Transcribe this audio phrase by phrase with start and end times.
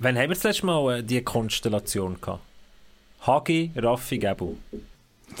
[0.00, 2.40] Wann haben wir das letzte Mal äh, diese Konstellation gehabt?
[3.26, 4.54] Hagi, Raffi, Gebu.
[4.72, 4.80] Die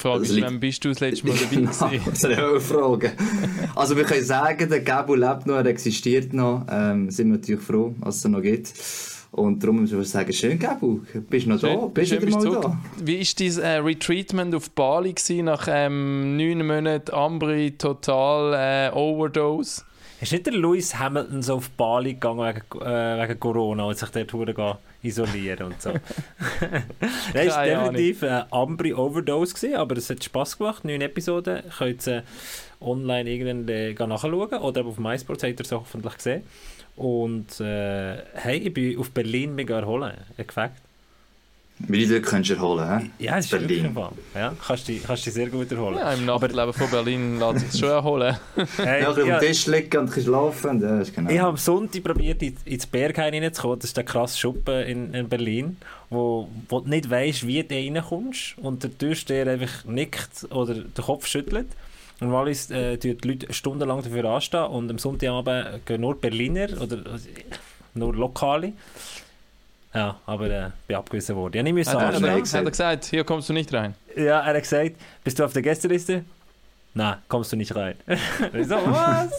[0.00, 2.02] Frage ist, wann bist du das letzte Mal dabei Genau, gewesen?
[2.06, 3.12] das ist eine Frage.
[3.74, 6.66] Also wir können sagen, der Gebu lebt noch, er existiert noch.
[6.70, 8.72] Ähm, sind wir natürlich froh, dass es ihn noch gibt.
[9.32, 11.68] Und darum müssen wir sagen, schön Gebu, bist du noch da?
[11.68, 12.62] Schön- Bist du schön mal zurück.
[12.62, 12.78] da?
[13.02, 18.94] Wie war dein äh, Retreatment auf Bali gewesen, nach ähm, neun Monaten Ambri Total äh,
[18.94, 19.82] Overdose?
[20.20, 24.10] Ist nicht der Lewis Hamilton so auf Bali gegangen wegen, äh, wegen Corona und sich
[24.10, 25.90] dort isolieren und so?
[27.32, 30.84] Es war definitiv eine Ambri Overdose, gewesen, aber es hat Spass gemacht.
[30.84, 31.62] Neun Episoden.
[31.78, 32.22] Könnt ihr äh,
[32.80, 36.42] online irgendwann äh, nachschauen oder auf MySports habt ihr es hoffentlich gesehen.
[36.96, 40.12] Und äh, hey, ich bin auf Berlin mega erholen.
[40.36, 40.46] Ein
[41.80, 41.88] Gefällt.
[41.88, 43.10] Wie du könntest erholen, hä?
[43.18, 43.96] Ja, es ist Berlin.
[44.34, 45.96] Ja, kannst dich kannst dich sehr gut erholen.
[45.98, 48.36] Ja, im Nachtleben von Berlin lässt sich schon erholen.
[48.76, 50.80] Hey, Ja, ein bisschen ja, auf dem Tisch liegen und ein bisschen schlafen.
[50.82, 51.30] Ja, ist genau.
[51.30, 53.78] Ich habe am Sonntag probiert, in- ins Berghain reinzukommen.
[53.78, 55.76] Das ist der krasse Schuppen in, in Berlin,
[56.10, 60.92] wo, wo du nicht weißt, wie du reinkommst und der Türsteher einfach nickt oder den
[61.04, 61.68] Kopf schüttelt.
[62.20, 66.98] Und weil äh, die Leute stundenlang dafür anstehen und am Sonntagabend gehen nur Berliner oder
[66.98, 67.18] äh,
[67.94, 68.74] nur Lokale.
[69.92, 71.56] Ja, aber äh, bin abgewiesen worden.
[71.56, 73.94] Ja, nicht müssen Hat er, hat er gesagt, hier kommst du nicht rein.
[74.16, 74.92] Ja, er hat gesagt,
[75.24, 76.24] bist du auf der Gästeliste?
[76.94, 77.94] Nein, kommst du nicht rein.
[78.06, 79.30] ich so, was?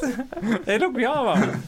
[0.66, 1.64] Hey, schau mich an, Mann.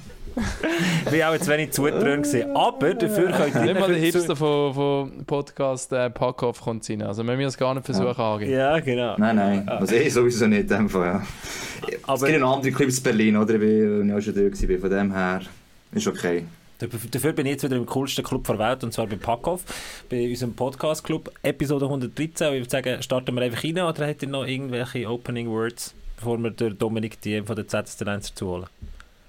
[1.06, 2.56] Ich war auch jetzt wenig zugetrönt gewesen.
[2.56, 3.62] Aber dafür könnt ihr...
[3.62, 7.04] Nicht mal der Hipster von, von Podcast äh, Packoff kommt rein.
[7.04, 8.52] Also wenn wir es gar nicht versuchen angehen.
[8.52, 9.16] Ja, genau.
[9.18, 11.24] Nein, nein, also eh sowieso nicht in dem Fall, ja.
[11.88, 13.54] es Aber gibt noch andere Clubs in Berlin, oder?
[13.54, 15.42] Ich bin ja auch schon da gewesen, von dem her
[15.92, 16.46] ist okay.
[17.12, 19.64] Dafür bin ich jetzt wieder im coolsten Club der Welt, und zwar bei Packoff,
[20.10, 22.48] bei unserem Podcast-Club, Episode 113.
[22.48, 25.94] Und ich würde sagen, starten wir einfach rein, oder habt ihr noch irgendwelche Opening Words,
[26.18, 28.66] bevor wir den Dominik die von der ZST 1 dazu holen?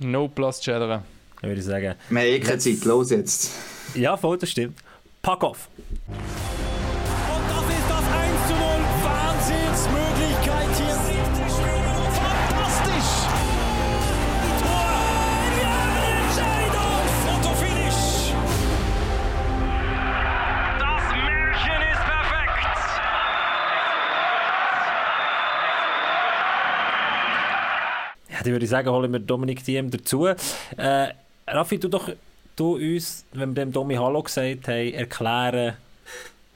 [0.01, 1.03] No plus chatteren.
[1.41, 3.51] Dann würde ich sagen, Wir haben eh keine Zeit, los jetzt.
[3.95, 4.79] ja, voll, das stimmt.
[5.23, 5.69] Packoff!
[28.45, 30.27] Dann würde ich sagen, holen wir Dominik Diem dazu.
[30.27, 30.37] Äh,
[31.47, 32.09] Raffi, du doch
[32.57, 35.75] du uns, wenn wir dem Domi Hallo gesagt haben, erklären,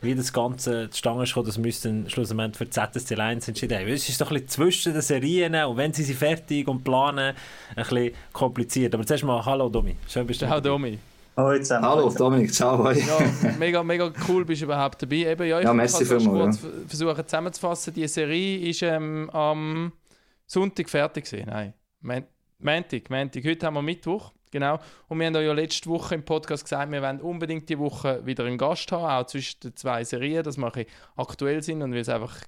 [0.00, 3.78] wie das Ganze zustande ist, dass wir uns dann schlussendlich für die ZSC 1 entschieden
[3.78, 3.88] haben.
[3.88, 7.34] Es ist doch ein bisschen zwischen den Serien und wenn sie sind fertig und planen,
[7.74, 8.94] ein bisschen kompliziert.
[8.94, 10.60] Aber zuerst mal, hallo Domi, schön bist du dabei.
[10.60, 10.98] Domi.
[11.36, 11.84] Hallo zusammen.
[11.84, 12.78] Hallo Dominik, ciao.
[12.78, 12.94] Hoi.
[12.98, 15.16] Ja, mega, mega cool bist du überhaupt dabei.
[15.16, 17.94] Eben, ja, ich Ja, kann merci es kurz vielmals, v- versuchen zusammenzufassen.
[17.94, 19.92] Die Serie ist ähm, am
[20.46, 21.46] Sonntag fertig gewesen.
[21.48, 23.44] Nein, Montag, Montag.
[23.44, 24.78] Heute haben wir Mittwoch, genau.
[25.08, 28.44] Und wir haben ja letzte Woche im Podcast gesagt, wir wollen unbedingt die Woche wieder
[28.44, 30.72] einen Gast haben, auch zwischen den zwei Serien, dass wir
[31.16, 32.40] aktuell sind und weil es einfach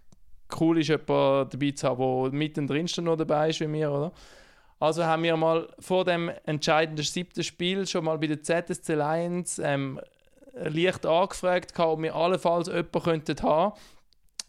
[0.60, 4.12] cool ist, jemanden dabei zu haben, der mittendrin noch dabei ist wie wir, oder?
[4.78, 9.58] Also haben wir mal vor dem entscheidenden siebten Spiel schon mal bei der ZSC Lions
[9.58, 10.00] ähm,
[10.54, 13.78] leicht angefragt, ob wir allenfalls jemanden könnten haben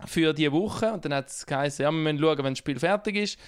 [0.05, 0.93] für diese Woche.
[0.93, 3.39] Und dann hat es geheißen, ja, wir müssen schauen, wenn das Spiel fertig ist.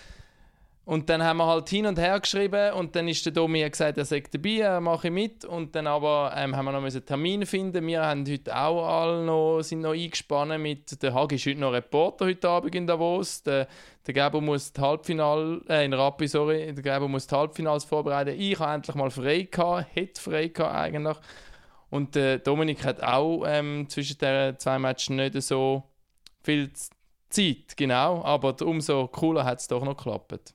[0.86, 3.98] Und dann haben wir halt hin und her geschrieben und dann ist der Domi gesagt,
[3.98, 5.46] er sagt dabei, er mache mit.
[5.46, 7.88] Und dann aber ähm, haben wir noch einen Termin finden.
[7.88, 11.72] Wir haben heute auch alle noch, sind noch eingespannt mit, der Hagi ist heute noch
[11.72, 13.44] Reporter heute Abend in Davos.
[13.44, 13.70] Der,
[14.06, 18.38] der Gabo muss die Halbfinal, äh, in Rappi, sorry, der Gabo muss die Halbfinals vorbereiten.
[18.38, 21.18] Ich habe endlich mal frei gehabt, hätte frei gehabt eigentlich.
[21.92, 25.84] Und der Dominik hat auch ähm, zwischen den zwei Matches nicht so
[26.42, 26.74] viel
[27.30, 28.22] Zeit, genau.
[28.26, 30.54] Aber umso cooler hat es doch noch geklappt.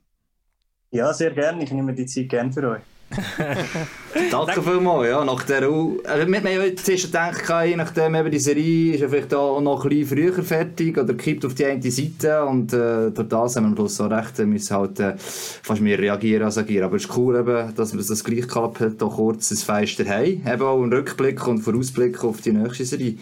[0.91, 1.63] Ja, sehr gerne.
[1.63, 2.83] Ich nehme die Zeit gerne für euch.
[4.31, 8.15] Danke vielmals, ja, nach der U also, wir, wir haben ja zuerst gedacht, je nachdem
[8.15, 11.55] eben die Serie ist ja vielleicht auch noch ein bisschen früher fertig oder kippt auf
[11.55, 14.77] die eine Seite und äh, durch das haben wir am Schluss so recht, äh, müssen
[14.77, 16.85] halt äh, fast mehr reagieren als agieren.
[16.85, 20.05] Aber es ist cool, eben, dass wir das gleich gehabt hat, auch kurz ein Feister
[20.05, 23.15] haben, eben auch einen Rückblick und Vorausblick auf die nächste Serie,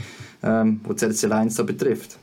[0.43, 2.19] ähm, die CLC 1 da betrifft.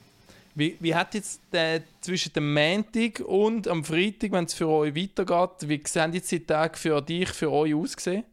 [0.56, 4.96] Wie, wie hat jetzt äh, zwischen dem Montag und am Freitag, wenn es für euch
[4.96, 8.24] weitergeht, wie sehen jetzt die Tage für dich, für euch ausgesehen?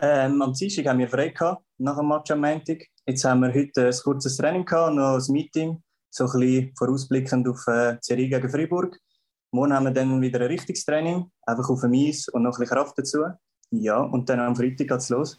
[0.00, 2.84] Ähm, am Dienstag haben wir frei gehabt, nach dem Match am Montag.
[3.06, 7.48] Jetzt haben wir heute ein kurzes Training gehabt, noch ein Meeting, so ein bisschen vorausblickend
[7.48, 8.98] auf äh, die Serie gegen Freiburg.
[9.52, 12.60] Morgen haben wir dann wieder ein richtiges Training, einfach auf dem Eis und noch ein
[12.60, 13.24] bisschen Kraft dazu.
[13.70, 15.38] Ja, und dann am Freitag geht's los.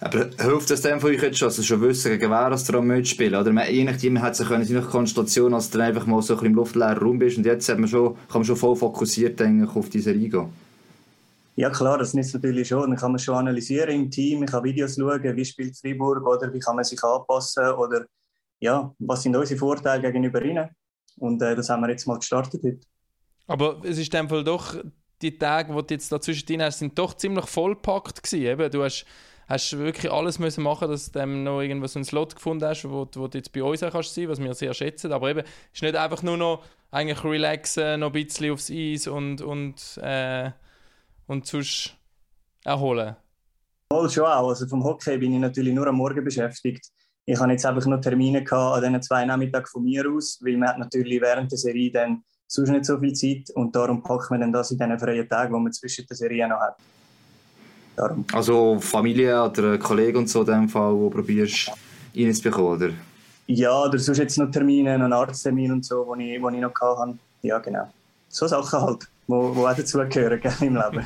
[0.00, 2.68] Aber hilft das dem von euch jetzt schon, dass ihr schon wissen, gegen wer das
[2.68, 6.22] ihr mitspielen oder man, je nachdem hat sich eine Konstellation, dass du dann einfach mal
[6.22, 8.56] so ein bisschen im luftleeren Raum bist und jetzt hat man schon, kann man schon
[8.56, 10.52] voll fokussiert eigentlich auf diese gehen.
[11.56, 12.90] Ja klar, das nützt natürlich schon.
[12.90, 16.52] Dann kann man schon analysieren im Team, ich kann Videos schauen, wie spielt Freiburg oder
[16.52, 18.06] wie kann man sich anpassen oder
[18.58, 20.68] ja, was sind unsere Vorteile gegenüber ihnen.
[21.16, 22.80] Und äh, das haben wir jetzt mal gestartet heute.
[23.46, 24.76] Aber es ist in dem Fall doch,
[25.22, 28.46] die Tage, die du jetzt dazwischen drin hast, sind doch ziemlich vollpackt gewesen.
[28.46, 29.04] Eben, du hast,
[29.48, 33.08] hast wirklich alles müssen machen, dass du noch irgendwo so einen Slot gefunden hast, wo,
[33.14, 35.12] wo du jetzt bei uns auch kannst was wir sehr schätzen.
[35.12, 35.42] Aber eben,
[35.72, 40.50] ist nicht einfach nur noch eigentlich relaxen, noch ein bisschen aufs Eis und, und, äh,
[41.26, 41.96] und sonst
[42.64, 43.16] erholen.
[43.92, 44.48] Voll schon auch.
[44.48, 46.86] Also vom Hockey bin ich natürlich nur am Morgen beschäftigt.
[47.26, 50.56] Ich habe jetzt einfach noch Termine gehabt an diesen zwei Nachmittagen von mir aus, weil
[50.56, 54.30] man hat natürlich während der Serie dann sonst nicht so viel Zeit und darum packt
[54.30, 56.76] man dann das in diesen freien Tagen, die man zwischen den Serien noch hat.
[57.96, 58.24] Darum.
[58.32, 61.70] Also Familie oder Kollegen und so in dem Fall, wo du probierst
[62.16, 62.90] reinzubekommen, oder?
[63.46, 66.60] Ja, oder sonst jetzt noch Termine, noch einen Arzttermin und so, wo ich, wo ich
[66.60, 67.18] noch hatte.
[67.42, 67.90] Ja, genau.
[68.28, 71.04] So Sachen halt, wo, wo auch dazugehören gell, im Leben.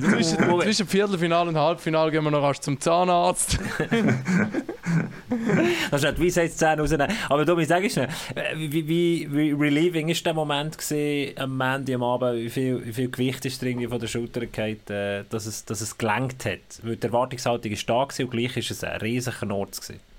[0.00, 3.58] zwischen, zwischen Viertelfinale und Halbfinale gehen wir noch rasch zum Zahnarzt.
[5.90, 7.08] das ist wie sagt Zähne rausnehmen.
[7.28, 8.08] Aber du, ich sage schnell,
[8.56, 12.92] wie, wie, wie relieving ist der Moment gewesen, am Mandy am Abend, wie viel, wie
[12.92, 16.60] viel Gewicht ist drin von der Schulter gefallen, äh, dass es, dass es gelenkt hat?
[16.82, 20.11] Weil die Erwartungshaltung ist da gewesen und gleich ist es ein riesiger Nord gewesen.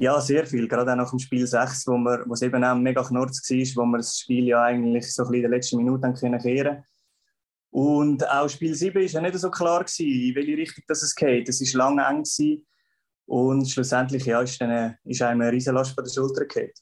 [0.00, 0.66] Ja, sehr viel.
[0.66, 3.84] Gerade auch nach dem Spiel 6, wo, wir, wo es eben auch mega knorz war,
[3.84, 6.84] wo wir das Spiel ja eigentlich so ein bisschen in den letzten Minuten können kehren
[7.68, 11.50] Und auch Spiel 7 war ja nicht so klar, in welche Richtung das es geht.
[11.50, 12.22] Es war lange eng.
[12.22, 12.66] Gewesen.
[13.26, 16.72] Und schlussendlich ja, ist, dann, ist einem eine riesen Last von der Schulter gefallen.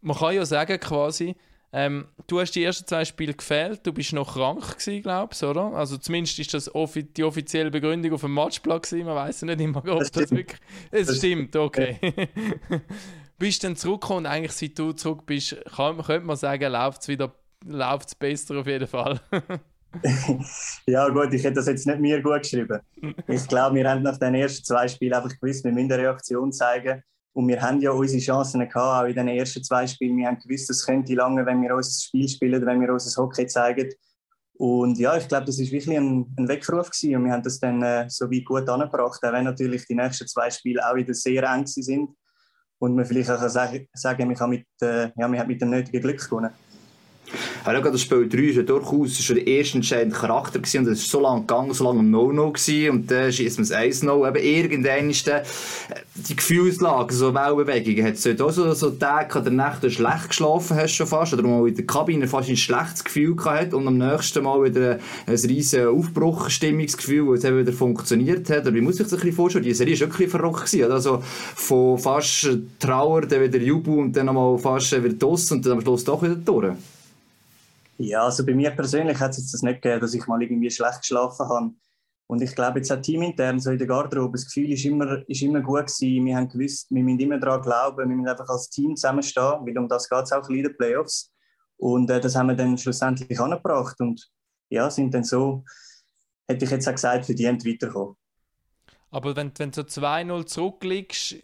[0.00, 1.34] Man kann ja sagen, quasi,
[1.72, 5.72] ähm, du hast die ersten zwei Spiele gefehlt, du bist noch krank gewesen, glaubst oder?
[5.74, 9.78] Also zumindest ist das offi die offizielle Begründung auf dem gewesen, man weiß nicht immer,
[9.78, 10.58] ob das, das wirklich...
[10.90, 11.98] Es das stimmt, okay.
[13.38, 17.08] bist dann zurückgekommen und eigentlich seit du zurück bist, kann, könnte man sagen, läuft es
[17.08, 17.34] wieder,
[17.66, 19.20] läuft es besser auf jeden Fall.
[20.86, 22.80] ja gut, ich hätte das jetzt nicht mir gut geschrieben.
[23.26, 26.52] Ich glaube, wir haben nach den ersten zwei Spielen einfach gewusst, wir müssen eine Reaktion
[26.52, 27.02] zeigen
[27.38, 30.16] und wir haben ja unsere Chancen gehabt, auch in den ersten zwei Spielen.
[30.16, 33.46] Wir haben gewusst, es könnte lange, wenn wir unser Spiel spielen, wenn wir unser Hockey
[33.46, 33.90] zeigen.
[34.54, 37.60] Und ja, ich glaube, das ist wirklich ein, ein Weckruf gewesen und wir haben das
[37.60, 41.14] dann äh, so weit gut angebracht, auch wenn natürlich die nächsten zwei Spiele auch wieder
[41.14, 42.10] sehr eng sind
[42.80, 45.70] und man vielleicht auch sagen, sagen wir, haben mit, äh, ja, wir haben mit dem
[45.70, 46.50] nötigen Glück gewonnen.
[47.66, 51.00] Ja, das Spiel 3 ist ja durchaus schon der erste entscheidende Charakter gewesen, und es
[51.00, 54.28] ist so lange gegangen, so lange ein No-No gewesen und dann schießt man es 1-0.
[54.28, 55.42] Eben irgendwann ist dann
[56.14, 60.92] die Gefühlslage, so Wellbewegungen, hat es auch so, so Tage oder Nächte schlecht geschlafen hast
[60.92, 64.42] schon fast oder mal in der Kabine fast ein schlechtes Gefühl gehabt und am nächsten
[64.42, 68.62] Mal wieder ein riesiges Aufbruchstimmungsgefühl, wo es eben wieder funktioniert hat.
[68.62, 69.64] Oder wie muss ich sich das ein bisschen vorstellen?
[69.64, 72.48] Die Serie war wirklich verrückt gewesen, also von fast
[72.78, 76.22] Trauer, dann wieder Jubel und dann nochmal fast wieder Doss und dann am Schluss doch
[76.22, 76.74] wieder durch.
[78.00, 81.00] Ja, also bei mir persönlich hat es das nicht gegeben, dass ich mal irgendwie schlecht
[81.00, 81.72] geschlafen habe.
[82.28, 85.42] Und ich glaube, jetzt auch teamintern, so in der Garderobe, das Gefühl ist immer, ist
[85.42, 86.24] immer gut gewesen.
[86.24, 89.76] Wir haben gewusst, wir müssen immer daran glauben, wir müssen einfach als Team zusammenstehen, weil
[89.78, 91.32] um das geht es auch in den Playoffs.
[91.76, 94.30] Und äh, das haben wir dann schlussendlich angebracht und
[94.68, 95.64] ja, sind dann so,
[96.46, 98.14] hätte ich jetzt auch gesagt, verdient weiterkommen.
[99.10, 101.36] Aber wenn, wenn du so 2-0 zurückliegst,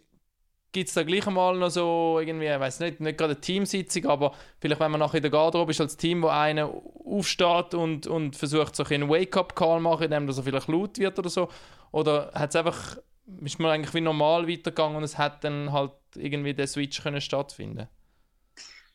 [0.75, 4.07] gibt es da gleich einmal noch so irgendwie, ich weiß nicht, nicht gerade eine Teamsitzung,
[4.07, 6.69] aber vielleicht, wenn man nachher in der Garderobe ist als Team, wo einer
[7.05, 11.47] aufsteht und, und versucht, so einen Wake-up-Call machen, indem er vielleicht laut wird oder so,
[11.93, 12.97] oder hat es einfach,
[13.41, 17.21] ist man eigentlich wie normal weitergegangen und es hat dann halt irgendwie der Switch können
[17.21, 17.87] stattfinden?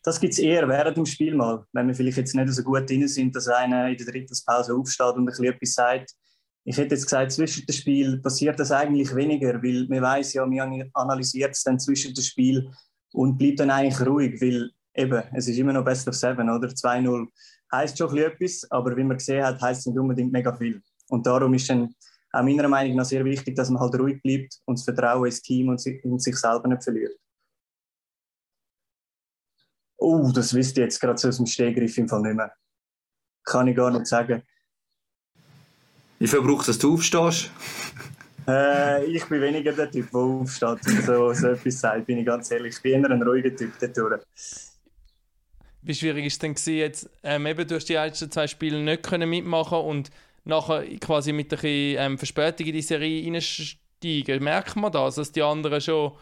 [0.03, 2.91] Das gibt es eher während dem Spiel mal, wenn wir vielleicht jetzt nicht so gut
[2.91, 6.11] drin sind, dass einer in der dritten Pause aufsteht und ein bisschen etwas sagt
[6.65, 10.45] ich hätte jetzt gesagt, zwischen dem Spiel passiert das eigentlich weniger, weil man weiß ja,
[10.45, 12.71] man analysiert es dann zwischen dem Spiel
[13.13, 16.69] und bleibt dann eigentlich ruhig, weil eben, es ist immer noch Best of Seven, oder?
[16.69, 17.27] 2-0
[17.73, 20.83] heisst schon etwas, aber wie man gesehen hat, heisst es nicht unbedingt mega viel.
[21.09, 21.95] Und darum ist dann
[22.33, 25.43] auch meiner Meinung nach sehr wichtig, dass man halt ruhig bleibt und das Vertrauen ins
[25.43, 27.15] Team und in sich selber nicht verliert.
[29.99, 32.53] Oh, das wisst ihr jetzt gerade so aus dem Stehgriff im Fall nicht mehr.
[33.45, 34.43] Kann ich gar nicht sagen.
[36.21, 37.51] Wie viel braucht es, dass du aufstehst?
[38.47, 42.27] äh, ich bin weniger der Typ, der aufsteht und so, so etwas sagt, bin ich
[42.27, 42.77] ganz ehrlich.
[42.77, 44.21] Ich bin eher ein ruhiger Typ dadurch.
[45.83, 48.83] Wie schwierig war es denn gewesen, jetzt, ähm, eben, du hast die ersten zwei Spiele
[48.83, 50.11] nicht können mitmachen und
[50.45, 54.45] nachher quasi mit ein ähm, Verspätung in die Serie einsteigen.
[54.45, 56.13] Merkt man das, dass die anderen schon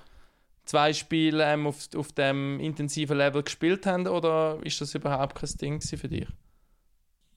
[0.65, 5.51] zwei Spiele ähm, auf, auf dem intensiven Level gespielt haben oder ist das überhaupt kein
[5.61, 6.29] Ding für dich?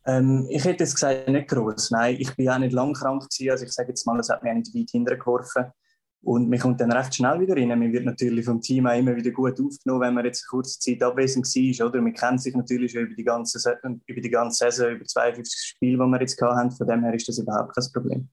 [0.05, 1.91] Ähm, ich hätte jetzt gesagt, nicht groß.
[1.91, 3.51] Nein, ich bin auch nicht lang krank gewesen.
[3.51, 5.65] Also ich sage jetzt mal, es hat mich nicht weit hintergeworfen.
[6.23, 7.69] Und man kommt dann recht schnell wieder rein.
[7.69, 10.79] Man wird natürlich vom Team auch immer wieder gut aufgenommen, wenn man jetzt eine kurze
[10.79, 11.87] Zeit abwesend war.
[11.87, 12.01] Oder?
[12.01, 15.97] Man kennt sich natürlich schon über die ganze, über die ganze Saison, über 52 Spiele,
[15.97, 16.71] die wir jetzt hatten.
[16.71, 18.29] Von dem her ist das überhaupt kein Problem.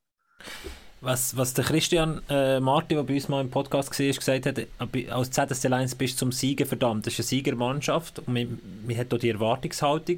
[1.00, 5.11] Was, was der Christian äh, Marti, der bei uns mal im Podcast war, gesagt hat,
[5.11, 7.07] als ZSC Lions bist du zum Siegen verdammt.
[7.07, 10.17] Das ist eine Siegermannschaft und man, man hat auch die Erwartungshaltung.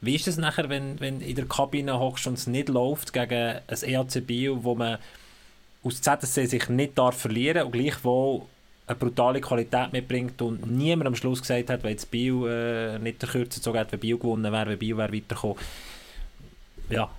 [0.00, 3.58] Wie ist es nachher, wenn, wenn in der Kabine hockst und es nicht läuft gegen
[3.66, 4.98] ein EAC Bio, wo man
[5.84, 8.42] aus ZSC sich nicht darf verlieren und gleichwohl
[8.86, 13.20] eine brutale Qualität mitbringt und niemand am Schluss gesagt hat, wenn jetzt Bio äh, nicht
[13.20, 15.58] der Kürze gezogen hat, wenn Bio gewonnen wäre, wenn Bio wäre weitergekommen.
[16.90, 17.10] Ja,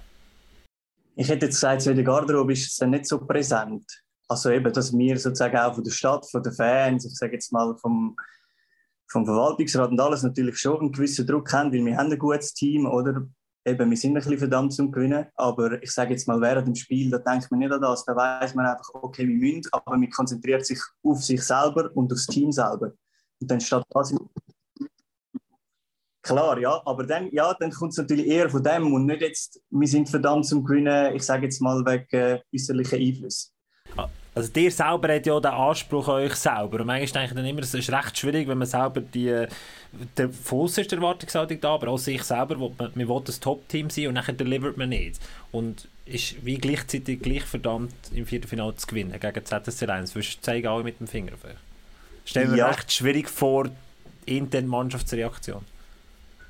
[1.16, 3.86] ich hätte jetzt gesagt, so in der Garderobe ist es dann nicht so präsent.
[4.28, 7.52] Also eben, dass wir sozusagen auch von der Stadt, von den Fans, ich sage jetzt
[7.52, 8.16] mal vom,
[9.08, 12.54] vom Verwaltungsrat und alles natürlich schon einen gewissen Druck haben, weil wir haben ein gutes
[12.54, 13.28] Team, oder?
[13.66, 16.76] Eben, wir sind ein bisschen verdammt zum Gewinnen, aber ich sage jetzt mal, während dem
[16.76, 19.92] Spiel, da denkt man nicht an das, da weiß man einfach, okay, wir müssen, aber
[19.92, 22.92] man konzentriert sich auf sich selber und aufs Team selber.
[23.40, 24.14] Und dann steht das
[26.24, 29.62] Klar, ja, aber dann, ja, dann kommt es natürlich eher von dem und nicht jetzt,
[29.70, 33.52] wir sind verdammt zum Gewinnen, ich sage jetzt mal wegen äh, äußerlichen Einflüssen.
[34.36, 37.46] Also dir selber hat ja den Anspruch an euch selber und manchmal denke ich dann
[37.46, 39.46] immer, es ist recht schwierig, wenn man selber die,
[40.18, 43.40] der Fuß ist der Erwartungshaltung da, aber auch sich selber, will man, man will das
[43.40, 45.20] Top-Team sein und dann delivert man nicht.
[45.52, 50.16] Und ist wie gleichzeitig gleich verdammt im Viertelfinale zu gewinnen gegen ZSC 1.
[50.16, 51.58] Würdest du zeigen alle mit dem Finger auf euch?
[52.26, 52.68] Stell mir ja.
[52.70, 53.70] recht schwierig vor,
[54.26, 55.64] intern Mannschaftsreaktion.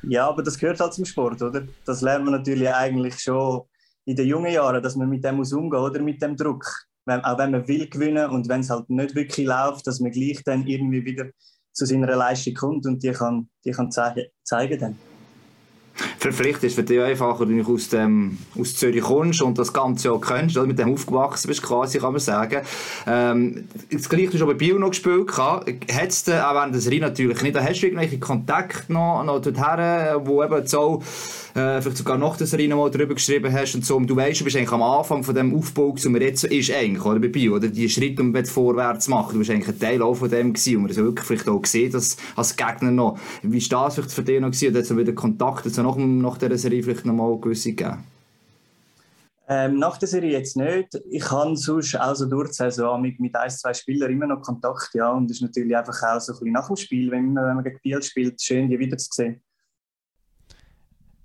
[0.07, 1.65] Ja, aber das gehört halt zum Sport, oder?
[1.85, 3.61] Das lernt man natürlich eigentlich schon
[4.05, 6.65] in den jungen Jahren, dass man mit dem muss umgehen oder mit dem Druck.
[7.05, 10.11] Wenn, auch wenn man will gewinnen und wenn es halt nicht wirklich läuft, dass man
[10.11, 11.25] gleich dann irgendwie wieder
[11.73, 15.12] zu seiner Leistung kommt und die kann, die kann zeigen, zeigen dann.
[16.31, 19.73] Vielleicht ist es für dich einfacher, wenn du aus, dem, aus Zürich kommst und das
[19.73, 22.61] Ganze auch kennst, oder mit dem aufgewachsen bist, quasi, kann man sagen.
[23.05, 25.31] Ähm, das Gleiche hast du bei Bio noch gespielt.
[25.87, 30.25] Hättest du auch während der Serie natürlich nicht, hast du irgendwelche Kontakte noch, noch dorthin,
[30.25, 31.01] wo eben so
[31.55, 33.97] äh, vielleicht sogar nach der Serie mal darüber geschrieben hast und so.
[33.97, 36.71] Und du weißt, du bist eigentlich am Anfang von dem Aufbau, wo man jetzt ist
[36.71, 39.33] eigentlich, oder bei Bio, oder die Schritte, um vorwärts zu machen.
[39.33, 41.61] Du bist eigentlich ein Teil auch von dem gewesen und man so wirklich vielleicht auch
[41.61, 43.17] gesehen, dass als Gegner noch.
[43.41, 44.69] Wie ist das vielleicht für dich noch gewesen?
[44.69, 48.03] Oder es wieder Kontakte so nach, nach dieser Serie vielleicht noch mal gewisse gegeben?
[49.47, 50.87] Ähm, nach der Serie jetzt nicht.
[51.09, 54.41] Ich habe sonst auch so durch die Saison mit, mit ein, zwei Spielern immer noch
[54.41, 55.11] Kontakt, ja.
[55.11, 57.55] Und es ist natürlich einfach auch so ein bisschen nach dem Spiel, wenn man, wenn
[57.55, 59.41] man gegen Biel spielt, schön, die wiederzusehen.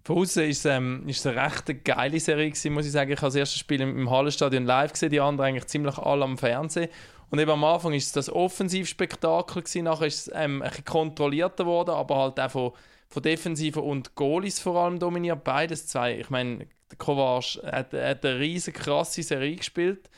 [0.02, 3.12] Von außen ist es, ähm, ist es eine recht geile Serie gewesen, muss ich sagen.
[3.12, 6.24] Ich habe das erste Spiel im, im Hallenstadion live gesehen, die anderen eigentlich ziemlich alle
[6.24, 6.88] am Fernsehen.
[7.30, 10.86] Und eben am Anfang ist es das Offensivspektakel gewesen, nachher ist es ähm, ein bisschen
[10.86, 12.72] kontrollierter geworden, aber halt auch von,
[13.08, 16.18] von Defensiven und Goalies vor allem dominiert, beides zwei.
[16.18, 20.10] Ich meine, der Kovac hat, hat eine riesige krasse Serie gespielt.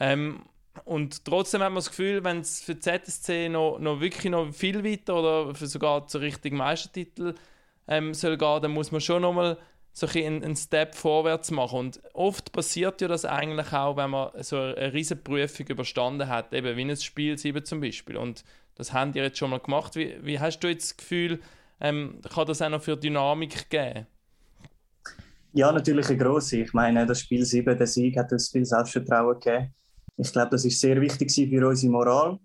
[0.00, 0.42] Ähm,
[0.84, 4.84] und trotzdem hat man das Gefühl, wenn es für ZSC noch, noch wirklich noch viel
[4.84, 7.34] weiter oder für sogar zur richtigen Meistertitel
[7.86, 9.56] ähm, soll gehen, dann muss man schon nochmal
[9.92, 11.78] so ein einen Step vorwärts machen.
[11.78, 16.52] Und oft passiert ja das eigentlich auch, wenn man so eine riesige Prüfung überstanden hat,
[16.52, 18.16] eben wie ein Spiel 7 zum Beispiel.
[18.16, 19.94] Und das haben die jetzt schon mal gemacht.
[19.94, 21.40] Wie, wie hast du jetzt das Gefühl,
[21.80, 24.06] ähm, kann das auch noch für Dynamik geben?
[25.52, 26.58] Ja, natürlich eine grosse.
[26.58, 29.74] Ich meine, das Spiel 7, der Sieg, hat uns viel Selbstvertrauen gegeben.
[30.16, 32.38] Ich glaube, das ist sehr wichtig für unsere Moral.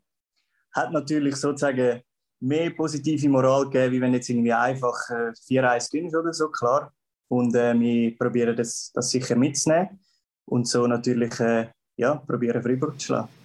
[0.73, 2.01] Hat natürlich sozusagen
[2.39, 6.93] mehr positive Moral geben, wie wenn jetzt irgendwie einfach äh, 4-1 gewinnst oder so, klar.
[7.27, 9.99] Und äh, wir probieren das, das sicher mitzunehmen
[10.45, 11.67] und so natürlich äh,
[11.97, 13.38] ja, probieren Freiburg zu schlagen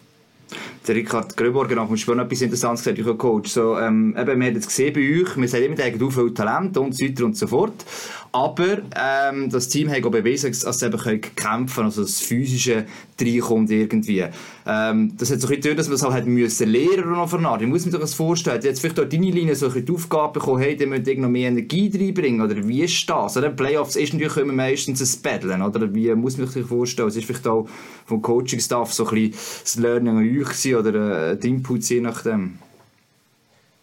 [0.87, 3.51] der Richard Gröborger hat schon etwas Interessantes gesagt, ich Coach.
[3.51, 6.77] So, ähm, eben, wir haben jetzt gesehen bei euch, wir sehen immer, ihr viel Talent
[6.77, 7.85] und so weiter und so fort.
[8.33, 12.85] Aber ähm, das Team hat auch bewiesen, dass sie eben kämpfen können, also das Physische
[13.21, 14.25] reinkommt irgendwie.
[14.67, 17.63] Ähm, das hat so ein bisschen dass man es halt hat müssen lernen noch vernarren.
[17.63, 18.63] Ich muss mir das vorstellen.
[18.63, 21.49] Jetzt vielleicht auch deine Linie so ein die Aufgabe bekommen, hey, die müssen noch mehr
[21.49, 23.37] Energie reinbringen, oder wie ist das?
[23.37, 23.51] Oder?
[23.51, 27.09] Playoffs ist natürlich immer meistens ein Battlen, oder wie muss man sich vorstellen?
[27.09, 27.69] Es ist vielleicht auch
[28.07, 32.01] vom Coaching-Staff so ein bisschen das Learning an euch gewesen, oder äh, die Inputs je
[32.01, 32.59] nachdem.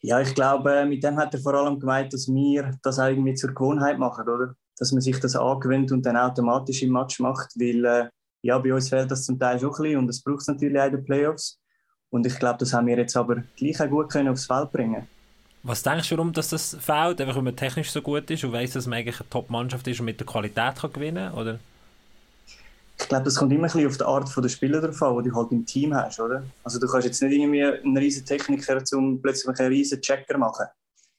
[0.01, 3.51] Ja, ich glaube, mit dem hat er vor allem gemeint, dass wir das irgendwie zur
[3.53, 4.55] Gewohnheit machen, oder?
[4.79, 8.09] Dass man sich das angewöhnt und dann automatisch im Match macht, weil äh,
[8.41, 10.79] ja, bei uns fehlt das zum Teil schon ein bisschen und das braucht es natürlich
[10.79, 11.59] auch in den Playoffs.
[12.09, 15.07] Und ich glaube, das haben wir jetzt aber gleich auch gut können aufs Feld bringen
[15.63, 17.21] Was denkst du, warum dass das fehlt?
[17.21, 19.99] Einfach, weil man technisch so gut ist und weiss, dass man eigentlich eine Top-Mannschaft ist
[19.99, 21.59] und mit der Qualität kann gewinnen kann?
[22.99, 25.29] Ich glaube, das kommt immer ein bisschen auf die Art der Spieler drauf an, die
[25.29, 26.43] du halt im Team hast, oder?
[26.63, 30.67] Also du kannst jetzt nicht irgendwie einen riesen Techniker zum plötzlich einen riesen Checker machen.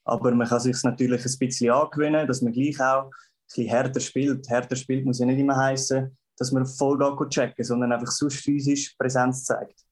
[0.05, 3.11] Aber man kann sich natürlich ein bisschen angewöhnen, dass man gleich auch ein
[3.47, 4.49] bisschen härter spielt.
[4.49, 8.95] Härter spielt muss ja nicht immer heißen, dass man voll checken, sondern einfach sonst physisch
[8.97, 9.85] Präsenz zeigt.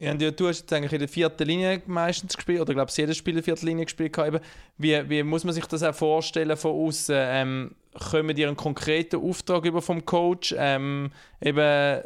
[0.00, 3.16] Ja, du hast jetzt eigentlich in der vierten Linie meistens gespielt, oder glaube ich, jedes
[3.16, 4.16] Spiel in der vierten Linie gespielt.
[4.16, 4.38] Eben.
[4.76, 7.16] Wie, wie muss man sich das auch vorstellen von außen?
[7.18, 7.74] Ähm,
[8.10, 11.10] kommen dir einen konkreten Auftrag über vom Coach, ähm,
[11.40, 12.02] eben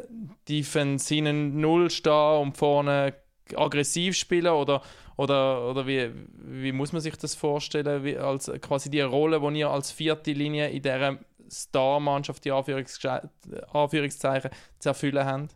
[0.49, 3.13] defensive Null stehen und vorne
[3.55, 4.81] aggressiv spielen oder,
[5.17, 6.09] oder, oder wie,
[6.45, 10.31] wie muss man sich das vorstellen, wie, als quasi die Rolle, die ihr als vierte
[10.31, 11.19] Linie in dieser
[11.53, 13.29] Star-Mannschaft, die Anführungsge-
[13.71, 15.55] Anführungszeichen, zu erfüllen habt?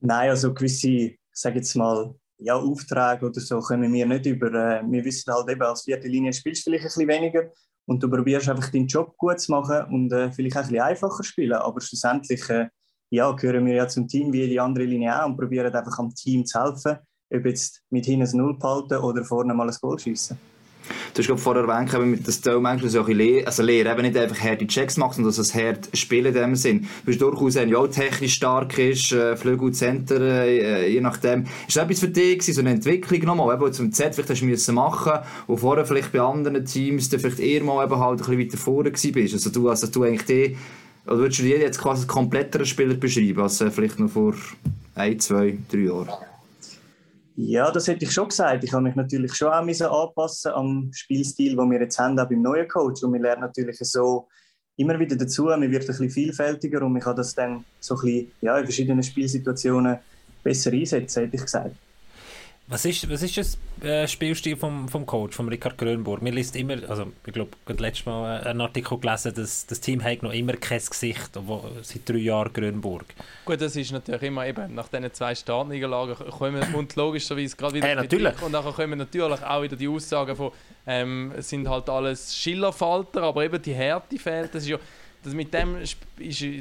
[0.00, 4.48] Nein, also gewisse, sage jetzt mal, ja, Aufträge oder so kommen wir nicht über.
[4.48, 7.50] Äh, wir wissen halt eben, als vierte Linie spielst du vielleicht ein bisschen weniger
[7.86, 10.82] und du probierst einfach deinen Job gut zu machen und äh, vielleicht auch ein bisschen
[10.82, 11.52] einfacher spielen.
[11.52, 12.68] Aber schlussendlich äh,
[13.10, 16.14] ja, gehören wir ja zum Team wie die andere Linie auch und probieren einfach am
[16.14, 16.98] Team zu helfen,
[17.32, 20.38] ob jetzt mit hinten ein Null behalten oder vorne mal ein Goal schiessen.
[21.14, 24.02] Du hast gerade vorher erwähnt, eben, dass du manchmal so ein bisschen also leer, eben
[24.02, 26.80] nicht einfach harte Checks machst, sondern dass es hart spielen in dem Sinn.
[26.80, 31.44] Du bist durchaus ein, auch technisch stark ist, äh, Flügel, Center, äh, je nachdem.
[31.68, 34.40] Ist das etwas für dich gewesen, so eine Entwicklung nochmal, eben, zum Z vielleicht hast
[34.40, 38.20] du müssen machen, wo vorher vielleicht bei anderen Teams du vielleicht eher mal eben halt
[38.20, 39.34] ein bisschen weiter vorne gewesen bist.
[39.34, 40.56] Also du, also du eigentlich die,
[41.06, 44.34] oder würdest du dir jetzt quasi als kompletteren Spieler beschreiben, als äh, vielleicht noch vor
[44.96, 46.08] ein, zwei, drei Jahren?
[47.36, 48.62] Ja, das hätte ich schon gesagt.
[48.62, 52.28] Ich habe mich natürlich schon auch müssen anpassen am Spielstil, den wir jetzt haben, auch
[52.28, 53.02] beim neuen Coach.
[53.02, 54.28] Und wir lernen natürlich so
[54.76, 55.44] immer wieder dazu.
[55.44, 58.64] Man wird ein bisschen vielfältiger und man kann das dann so ein bisschen, ja, in
[58.64, 59.98] verschiedenen Spielsituationen
[60.44, 61.74] besser einsetzen, hätte ich gesagt.
[62.66, 66.22] Was ist, was ist das äh, Spielstil vom, vom Coach, vom Richard Grönburg?
[66.22, 70.02] Mir liest immer, also ich glaube, gerade letztes Mal einen Artikel gelesen, dass das Team
[70.02, 73.04] hat noch immer kein Gesicht, obwohl seit drei Jahren Grönburg.
[73.44, 77.86] Gut, das ist natürlich immer eben nach diesen zwei Startniederlagen kommen und logischerweise gerade wieder
[77.86, 78.40] Hey, natürlich.
[78.40, 80.50] Und nachher kommen natürlich auch wieder die Aussagen von
[80.86, 84.54] ähm, es sind halt alles Schillerfalter, aber eben die Härte fehlt.
[84.54, 84.78] Das ist ja
[85.22, 85.96] das mit dem ist,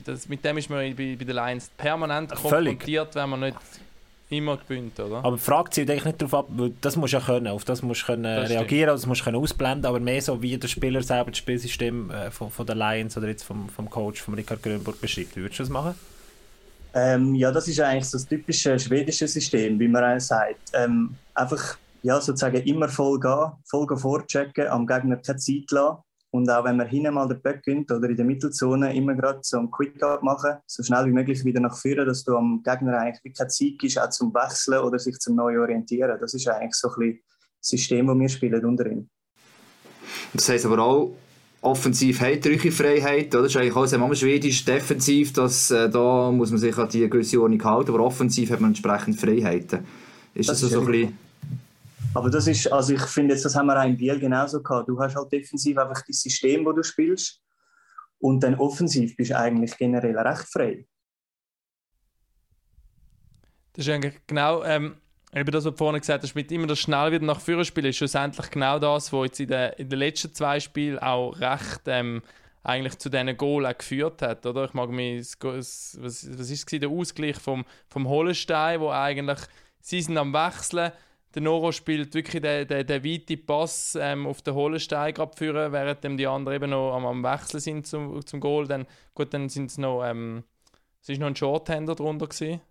[0.06, 2.80] das, mit dem ist man bei, bei den Lions permanent Völlig.
[2.80, 3.58] konfrontiert, wenn man nicht
[4.34, 5.18] immer gewinnt, oder?
[5.18, 7.64] Aber die Frage zielt eigentlich nicht darauf ab, weil das musst du ja können, auf
[7.66, 10.58] das musst du können Das reagieren, das musst du können ausblenden, aber mehr so, wie
[10.58, 14.22] der Spieler selber das Spielsystem äh, von, von den Lions oder jetzt vom, vom Coach,
[14.22, 15.36] von Richard Grönburg beschreibt.
[15.36, 15.96] Wie würdest du das machen?
[16.94, 20.72] Ähm, ja, das ist eigentlich so das typische schwedische System, wie man sagt.
[20.74, 25.98] Ähm, einfach ja, sozusagen immer voll gehen, voll gehen vorchecken, am Gegner keine Zeit lassen.
[26.34, 29.42] Und auch wenn man hinten mal den Böck gönnt oder in der Mittelzone, immer gerade
[29.44, 32.98] so einen Quick-Up machen, so schnell wie möglich wieder nach vorne, dass du am Gegner
[32.98, 36.18] eigentlich keine Zeit gibst, auch zum Wechseln oder sich zum neu orientieren.
[36.20, 37.20] Das ist eigentlich so ein bisschen
[37.60, 39.10] das System, das wir spielen unter ihm.
[40.34, 41.16] Das heisst aber auch,
[41.62, 43.44] offensiv hat er Freiheit, oder?
[43.44, 47.08] Das ist eigentlich sehr manchmal schwedisch, defensiv, dass, äh, da muss man sich an die
[47.08, 49.86] gewisse Ordnung halten, aber offensiv hat man entsprechend Freiheiten.
[50.34, 51.23] Ist das, Das so ist ein bisschen...
[52.16, 54.88] Aber das ist, also ich finde jetzt, das haben wir auch in Biel genauso gehabt.
[54.88, 57.42] Du hast halt defensiv einfach das System, das du spielst.
[58.20, 60.86] Und dann offensiv bist du eigentlich generell recht frei.
[63.74, 64.96] Das ist eigentlich genau ähm,
[65.34, 67.88] eben das, was du vorhin gesagt hast, mit immer das schnell wieder nach vorne spielen,
[67.88, 71.82] ist schlussendlich genau das, was jetzt in den, in den letzten zwei Spielen auch recht
[71.88, 72.22] ähm,
[72.62, 74.66] eigentlich zu diesen Goal geführt hat, oder?
[74.66, 79.40] Ich mag mich, was, was ist es, der Ausgleich vom, vom Hollenstein, wo eigentlich,
[79.82, 80.92] sie sind am Wechseln,
[81.34, 85.72] der Noro spielt wirklich den, den, den weiten Pass ähm, auf den Hollenstein gerade führen,
[85.72, 88.68] während die anderen eben noch am, am Wechseln sind zum, zum Goal.
[88.68, 90.44] Dann, gut, dann sind es noch, ähm,
[91.02, 92.62] es ist noch ein Shorthander drunter gewesen.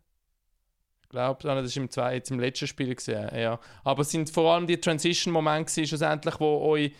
[1.02, 2.94] Ich glaube, das war im, jetzt im letzten Spiel.
[2.94, 3.58] Gewesen, ja.
[3.84, 6.92] Aber es sind vor allem die Transition-Momente schlussendlich, wo euch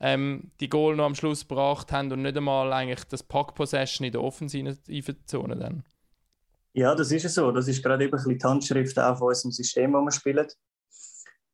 [0.00, 4.12] ähm, die Goal noch am Schluss gebracht haben und nicht einmal eigentlich das Pack-Possession in
[4.12, 4.76] der offensiven
[5.26, 5.84] Zone dann.
[6.74, 7.52] Ja, das ist es so.
[7.52, 10.48] Das ist gerade eben die Handschrift auch von unserem System, das wir spielen.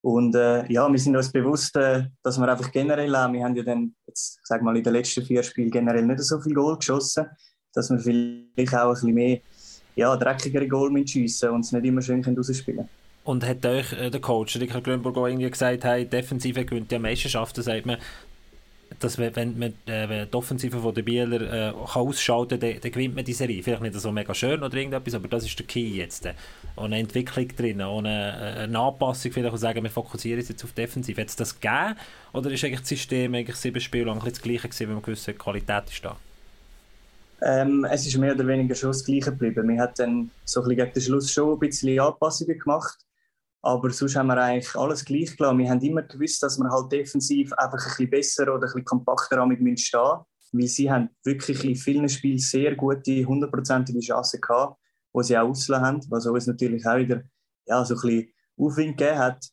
[0.03, 3.55] Und äh, ja, wir sind uns bewusst, äh, dass wir einfach generell auch, wir haben
[3.55, 6.77] ja dann, jetzt, sag mal, in den letzten vier Spielen generell nicht so viel Goal
[6.77, 7.27] geschossen,
[7.75, 9.41] dass wir vielleicht auch ein bisschen mehr
[9.97, 12.89] ja, dreckigere Goal schiessen und es nicht immer schön rausspielen können.
[13.25, 16.99] Und hat euch äh, der Coach, Richard Grönburg, auch irgendwie gesagt, hey, Defensive gewinnt die
[16.99, 17.99] Meisterschaften, sagt man,
[19.01, 22.93] dass wenn, wenn, man, äh, die Offensive von der Bieler äh, ausschalten kann, dann, dann
[22.93, 23.63] gewinnt man die Serie.
[23.63, 26.27] Vielleicht nicht so mega schön oder irgendetwas, aber das ist der Key jetzt.
[26.27, 26.35] Äh.
[26.77, 30.83] Ohne Entwicklung drin, ohne äh, eine Anpassung vielleicht und sagen, wir fokussieren jetzt auf die
[30.83, 31.21] Defensive.
[31.21, 31.97] Hat es das gegeben?
[32.33, 35.35] Oder ist eigentlich das System eigentlich sieben Spiele lang das gleiche gewesen, wenn man gewisse
[35.35, 36.17] Qualität ist da?
[37.43, 39.67] Ähm, es ist mehr oder weniger schon das Gleiche geblieben.
[39.69, 42.99] Wir haben dann so ein bisschen gegen den Schluss schon ein bisschen Anpassungen gemacht,
[43.63, 45.59] aber sonst haben wir eigentlich alles gleich gelassen.
[45.59, 48.85] Wir haben immer gewusst, dass wir halt defensiv einfach ein bisschen besser oder ein bisschen
[48.85, 50.01] kompakter stehen müssen,
[50.53, 54.79] weil sie haben wirklich in vielen Spielen sehr gute, hundertprozentige Chancen gehabt,
[55.15, 57.23] die sie auch ausgelassen haben, was uns natürlich auch wieder
[57.67, 59.45] ja, so ein bisschen Aufwind gegeben hat.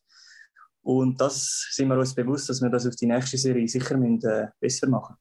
[0.82, 4.26] Und das sind wir uns bewusst, dass wir das auf die nächste Serie sicher müssen,
[4.26, 5.16] äh, besser machen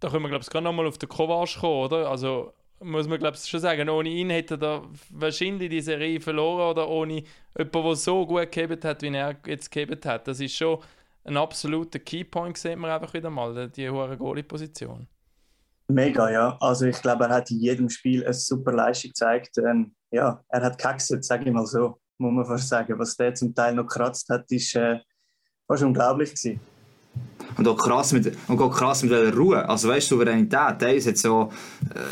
[0.00, 2.08] Da können wir, glaube ich, gerade nochmal auf den Kovac kommen, oder?
[2.08, 6.70] Also, muss man glaube ich schon sagen, ohne ihn hätte er wahrscheinlich die Serie verloren
[6.70, 7.22] oder ohne
[7.56, 10.28] jemanden, der so gut gehabt hat, wie er jetzt gehabt hat.
[10.28, 10.78] Das ist schon
[11.24, 15.06] ein absoluter Keypoint, sieht man einfach wieder mal, die hohe Goalie-Position.
[15.88, 16.56] Mega, ja.
[16.60, 19.58] Also ich glaube, er hat in jedem Spiel eine super Leistung gezeigt.
[19.58, 22.98] Ähm, ja, er hat gehackset, sage ich mal so, muss man fast sagen.
[22.98, 24.98] Was der zum Teil noch gekratzt hat, ist äh,
[25.66, 26.60] fast unglaublich gewesen.
[27.56, 29.68] Und auch krass mit, und auch krass mit der Ruhe.
[29.68, 31.52] Also weißt du, Souveränität, der ist jetzt so,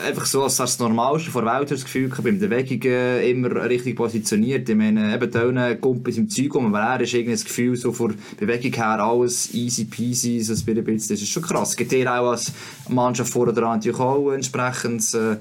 [0.06, 4.68] einfach so als das Normalste vor Welt das Gefühl gehabt, beim Bewegungen immer richtig positioniert.
[4.68, 7.92] Ich meine, eben da Kumpels im Zeug um, aber er ist irgendwie das Gefühl, so
[7.92, 11.74] von Bewegung her alles easy peasy, so ein bisschen, das ist schon krass.
[11.74, 12.52] Gibt dir auch als
[12.88, 15.36] Mannschaft vor dran natürlich auch entsprechendes äh,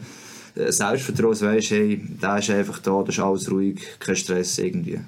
[0.56, 5.00] Selbstvertrauen, so weisst, hey, der ist einfach da, das ist alles ruhig, kein Stress irgendwie.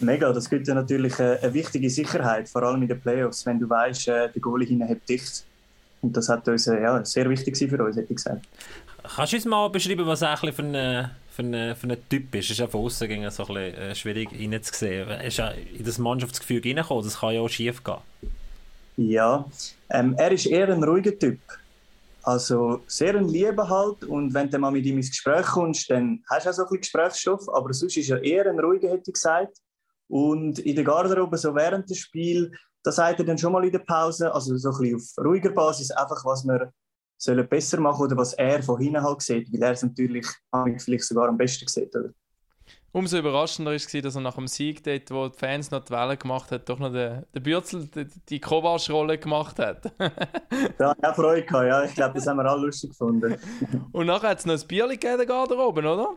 [0.00, 3.58] Mega, das gibt dir natürlich eine, eine, wichtige Sicherheit, vor allem in den Playoffs, wenn
[3.58, 5.44] du weißt, äh, der Goalie hinten hat dicht.
[6.02, 8.46] Und das hat uns äh, ja, sehr wichtig für uns, hätte ich gesagt.
[9.02, 12.46] Kannst du uns mal beschreiben, was eigentlich für ein, für ein, für ein Typ ist?
[12.46, 15.08] Es ist ja von außen so ein bisschen äh, schwierig reinzusehen.
[15.20, 17.98] Ist ja in das Mannschaftsgefühl reingekommen, das kann ja auch schief gehen.
[18.96, 19.44] Ja,
[19.90, 21.40] ähm, er ist eher ein ruhiger Typ.
[22.22, 26.22] Also sehr ein Lieber halt und wenn du mal mit ihm ins Gespräch kommst, dann
[26.30, 29.10] hast du auch so ein bisschen Gesprächsstoff, aber sonst ist er eher ein ruhiger, hätte
[29.10, 29.58] ich gesagt.
[30.08, 32.50] Und in der Garderobe, so während des Spiels,
[32.82, 35.50] da sagt er dann schon mal in der Pause, also so ein bisschen auf ruhiger
[35.50, 36.72] Basis, einfach was wir
[37.16, 40.26] sollen besser machen oder was er von hinten halt sieht, weil er es natürlich
[40.78, 41.94] vielleicht sogar am besten sieht.
[41.96, 42.10] Oder?
[42.92, 45.92] Umso überraschender war es, dass er nach dem Sieg dort, wo die Fans noch die
[45.92, 49.84] Welle gemacht haben, doch noch den, den Bürzel, die, die Kovac-Rolle gemacht hat.
[50.78, 51.84] da habe ich auch Freude gehabt, ja.
[51.84, 53.36] Ich glaube, das haben wir alle lustig gefunden.
[53.90, 56.16] Und nachher hat es noch ein Bierchen gegeben, der Garderobe, oder?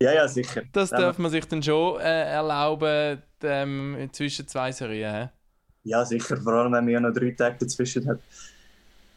[0.00, 0.62] Ja, ja, sicher.
[0.72, 5.14] Das darf man sich dann schon äh, erlauben ähm, zwischen zwei Serien.
[5.14, 5.28] He?
[5.90, 6.36] Ja, sicher.
[6.36, 8.18] Vor allem, wenn man ja noch drei Tage dazwischen hat.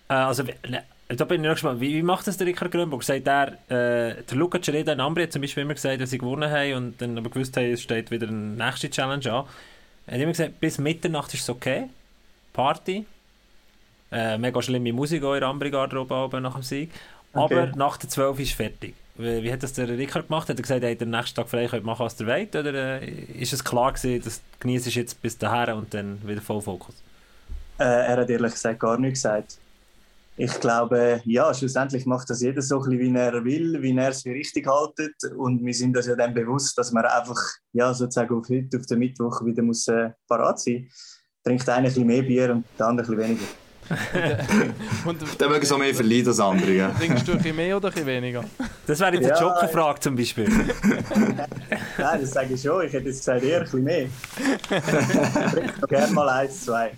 [0.09, 1.79] Äh, also, ne, da bin ich noch gespannt.
[1.81, 3.03] Wie, wie macht das der Richard Grönburg?
[3.03, 6.17] Sagt er, äh, der Luca Cereda in Ambri hat zum Beispiel immer gesagt, dass sie
[6.17, 9.45] gewonnen haben und dann aber gewusst haben, es steht wieder eine nächste Challenge an.
[10.07, 11.89] Er hat immer gesagt, bis Mitternacht ist es okay.
[12.53, 13.05] Party.
[14.11, 16.91] Äh, mega schlimme Musik auch in der Ambri-Garderobe nach dem Sieg.
[17.33, 17.71] Aber okay.
[17.75, 18.95] nach der 12 ist fertig.
[19.17, 20.49] Wie, wie, hat das der Rickard gemacht?
[20.49, 22.55] Hat er gesagt, er hat den nächsten Tag frei könnt machen, was der wollt?
[22.55, 26.61] Oder äh, ist es klar gewesen, dass genießt jetzt bis dahin und dann wieder voll
[26.61, 26.95] Fokus?
[27.77, 29.57] Äh, er hat ehrlich gesagt gar nichts gesagt.
[30.37, 34.09] Ich glaube, ja, schlussendlich macht das jeder so ein bisschen, wie er will, wie er
[34.09, 35.15] es für richtig haltet.
[35.37, 37.39] Und wir sind uns ja dann bewusst, dass man einfach
[37.73, 41.21] ja, sozusagen auf heute, auf den Mittwoch wieder muss, äh, parat sein muss.
[41.43, 43.60] Trinkt einer ein bisschen mehr Bier und der andere ein bisschen weniger.
[45.37, 46.71] Dann mögen so mehr verlieren als andere.
[46.71, 46.89] Ja.
[46.99, 48.43] Trinkst du ein bisschen mehr oder ein bisschen weniger?
[48.85, 50.49] Das wäre jetzt ja, eine Jokerfrage zum Beispiel.
[51.97, 52.85] Nein, das sage ich schon.
[52.85, 54.05] Ich hätte jetzt gesagt, eher ein bisschen mehr.
[54.05, 56.91] Ich gerne mal eins, zwei.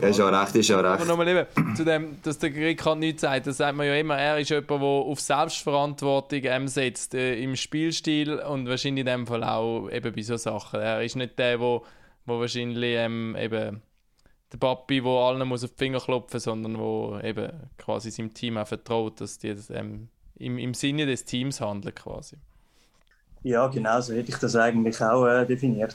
[0.00, 0.86] Ja, ist auch recht, ist auch recht.
[0.86, 4.16] Aber nochmal eben, zu dem, dass der Ricard nichts sagt, das sagt man ja immer,
[4.18, 9.26] er ist jemand, der auf Selbstverantwortung ähm, setzt, äh, im Spielstil und wahrscheinlich in dem
[9.26, 10.80] Fall auch eben bei so Sachen.
[10.80, 11.80] Er ist nicht der, der,
[12.26, 13.82] der wahrscheinlich ähm, eben
[14.52, 18.34] der Papi, der allen muss auf die Finger klopfen muss, sondern der eben quasi seinem
[18.34, 22.36] Team auch vertraut, dass die das, ähm, im, im Sinne des Teams handeln quasi.
[23.42, 25.94] Ja, genau so hätte ich das eigentlich auch äh, definiert.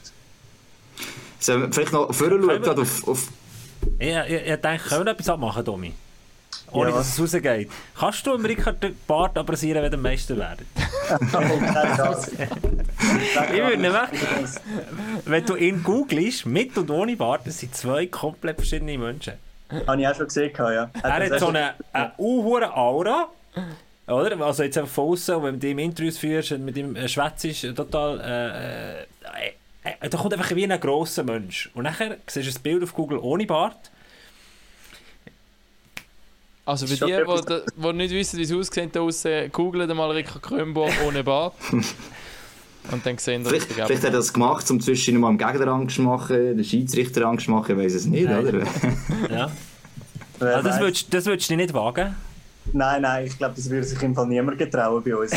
[1.38, 3.28] Sollen wir vielleicht noch vorher schauen, auf, auf...
[3.98, 5.92] Ich, ich, ich denke, können wir etwas abmachen, Domi?
[6.72, 6.96] Ohne ja.
[6.96, 7.70] dass es rausgeht.
[7.98, 10.66] Kannst du im Richard den Bart abrasieren, wenn der Meister werdet?
[13.52, 14.00] ich würde nämlich,
[15.24, 19.34] wenn du ihn googelst, mit und ohne Bart, das sind zwei komplett verschiedene Menschen.
[19.86, 20.90] Habe ich auch schon gesehen, ja.
[21.02, 23.28] Er hat so eine, eine uh Aura.
[24.06, 24.40] Oder?
[24.40, 27.62] Also jetzt einfach von außen, wenn du ihm Interviews führst und mit ihm äh, schwätzt,
[27.74, 28.20] total...
[28.20, 31.70] Äh, äh, äh, da kommt einfach wie ein grosser Mensch.
[31.74, 33.90] Und nachher siehst du ein Bild auf Google ohne Bart.
[36.66, 40.42] Also für die, die, die nicht wissen, wie es aussieht, da aussen, googelt mal Richard
[40.42, 41.54] Krönburg ohne Bart.
[42.92, 45.68] Und dann sehen wir Vielleicht, vielleicht hat er das gemacht, um zwischen mal im Gegner
[45.68, 48.46] Angst zu machen, den Schiedsrichter Angst zu machen, ich weiß es nicht, nein.
[48.46, 48.66] oder?
[49.30, 49.50] ja.
[50.38, 52.14] Also das, würdest, das würdest du nicht wagen?
[52.70, 55.32] Nein, nein, ich glaube, das würde sich im Fall niemand getrauen bei uns.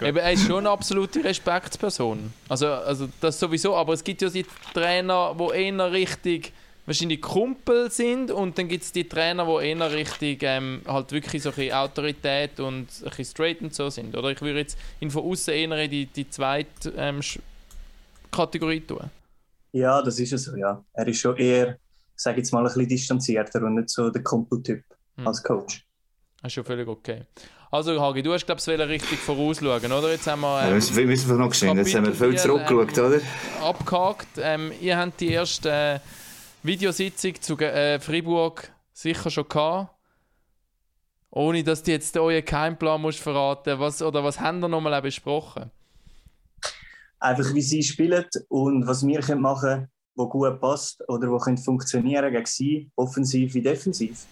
[0.00, 2.32] Eben, er ist schon eine absolute Respektsperson.
[2.48, 6.52] Also, also das sowieso, aber es gibt ja die Trainer, die eher richtig
[6.90, 11.40] wahrscheinlich Kumpel sind und dann gibt es die Trainer, die eher richtig ähm, halt wirklich
[11.40, 14.16] so ein Autorität und ein bisschen straight und so sind.
[14.16, 17.20] Oder ich würde jetzt ihn von außen eher in die, die zweite ähm,
[18.32, 19.08] Kategorie tun.
[19.70, 20.82] Ja, das ist es so, ja.
[20.92, 21.76] Er ist schon eher, ich
[22.16, 24.82] sage jetzt mal, ein bisschen distanzierter und nicht so der Kumpeltyp
[25.16, 25.28] hm.
[25.28, 25.86] als Coach.
[26.42, 27.22] Das ist schon völlig okay.
[27.70, 30.10] Also Hagi, du hast glaube ich richtig vorausschauen, oder?
[30.10, 30.64] Jetzt haben wir...
[30.64, 33.20] Ähm, ja, wir müssen noch geschehen, jetzt haben wir viel zurückgeschaut, ähm, oder?
[33.64, 34.26] Abgehakt.
[34.38, 36.00] Ähm, ihr habt die erste äh,
[36.62, 39.94] Videositzung zu äh, Fribourg sicher schon gehabt.
[41.30, 45.70] Ohne, dass du jetzt euren Keimplan musst verraten was Oder was haben wir nochmal besprochen?
[47.20, 51.44] Einfach wie sie spielen und was wir können machen können, was gut passt oder was
[51.44, 54.24] könnte funktionieren gegen sie, offensiv wie defensiv.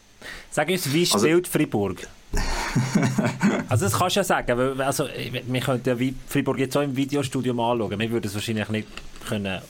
[0.50, 2.06] Sag uns, wie Also- spielt Fribourg?
[3.68, 6.82] also das kannst du ja sagen, weil, also, wir könnten ja wie Fribourg jetzt auch
[6.82, 7.98] im Videostudio mal anschauen.
[7.98, 8.88] Wir würden es wahrscheinlich nicht
[9.26, 9.62] können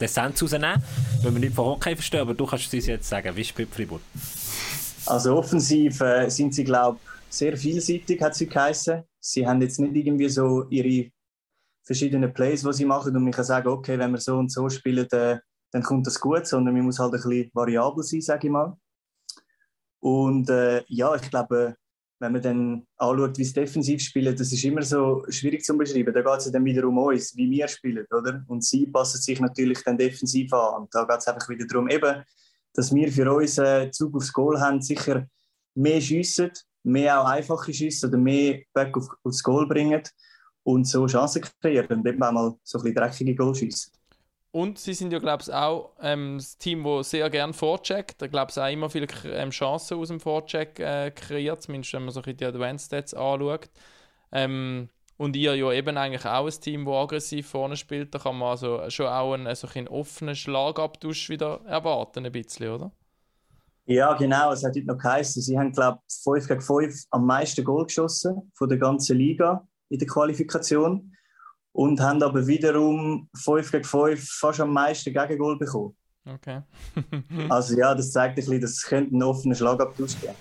[0.00, 0.82] die Essenz rausnehmen,
[1.22, 3.72] weil wir nicht von Hockey verstehen, aber du kannst es uns jetzt sagen, wie spielt
[3.74, 4.00] Fribourg?
[5.06, 9.02] Also offensiv äh, sind sie, glaube ich, sehr vielseitig, hat sie geheißen.
[9.20, 11.10] Sie haben jetzt nicht irgendwie so ihre
[11.84, 14.68] verschiedenen Plays, die sie machen und man kann sagen, okay, wenn wir so und so
[14.68, 15.38] spielen, äh,
[15.72, 18.76] dann kommt das gut, sondern man muss halt ein bisschen variabel sein, sage ich mal.
[20.00, 21.76] Und äh, ja, ich glaube,
[22.20, 26.12] wenn man dann anschaut, wie sie defensiv spielen, das ist immer so schwierig zu beschreiben.
[26.12, 28.44] Da geht es dann wieder um uns, wie wir spielen, oder?
[28.46, 30.82] Und sie passen sich natürlich dann defensiv an.
[30.82, 32.22] Und da geht es einfach wieder darum, eben,
[32.74, 35.26] dass wir für uns äh, Zug aufs Goal haben, sicher
[35.74, 36.50] mehr schiessen,
[36.82, 40.02] mehr auch einfache Schüsse oder mehr Back auf, aufs Goal bringen
[40.62, 43.92] und so Chancen kreieren und eben auch mal so ein bisschen dreckige Goal schiessen.
[44.52, 48.20] Und sie sind ja, glaube ich, auch ähm, das Team, das sehr gerne vorcheckt.
[48.20, 52.04] Da glaube ich auch immer viele ähm, Chancen aus dem Vorcheck äh, kreiert, zumindest wenn
[52.04, 53.70] man so die Advanced Stats anschaut.
[54.32, 58.14] Ähm, und ihr ja eben eigentlich auch ein Team, das aggressiv vorne spielt.
[58.14, 62.70] Da kann man also schon auch einen, so einen offenen Schlagabtausch wieder erwarten, ein bisschen,
[62.70, 62.90] oder?
[63.84, 64.52] Ja, genau.
[64.52, 67.84] Es hat heute noch geheißen, sie haben, glaube ich, 5 gegen 5 am meisten Goal
[67.84, 71.12] geschossen von der ganzen Liga in der Qualifikation
[71.72, 75.96] und haben aber wiederum 5 gegen 5 fast am meisten Gegengol bekommen.
[76.26, 76.62] Okay.
[77.48, 80.34] Also ja, das zeigt ein bisschen, dass es könnte einen offenen Schlagabtausch geben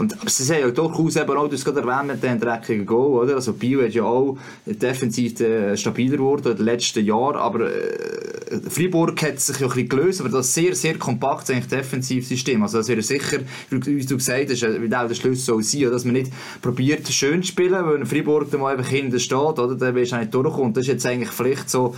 [0.00, 3.22] Und sie sind ja durchaus eben auch, du hast gerade erwähnt, mit den dreckigen Goal,
[3.22, 3.34] oder?
[3.34, 8.60] Also Bio ist ja auch defensiv äh, stabiler geworden in den letzten Jahren, aber äh,
[8.70, 12.62] Freiburg hat sich ja ein bisschen gelöst, aber das ist sehr, sehr kompakt eigentlich Defensivsystem.
[12.62, 15.90] Also das wäre sicher, wie du gesagt hast, äh, wie auch der Schlüssel soll sein,
[15.90, 16.32] dass man nicht
[16.62, 19.74] probiert, schön zu spielen, wenn Freiburg dann mal einfach hinten steht, oder?
[19.74, 20.72] Dann wirst du auch nicht durchkommen.
[20.72, 21.94] Das ist jetzt eigentlich vielleicht so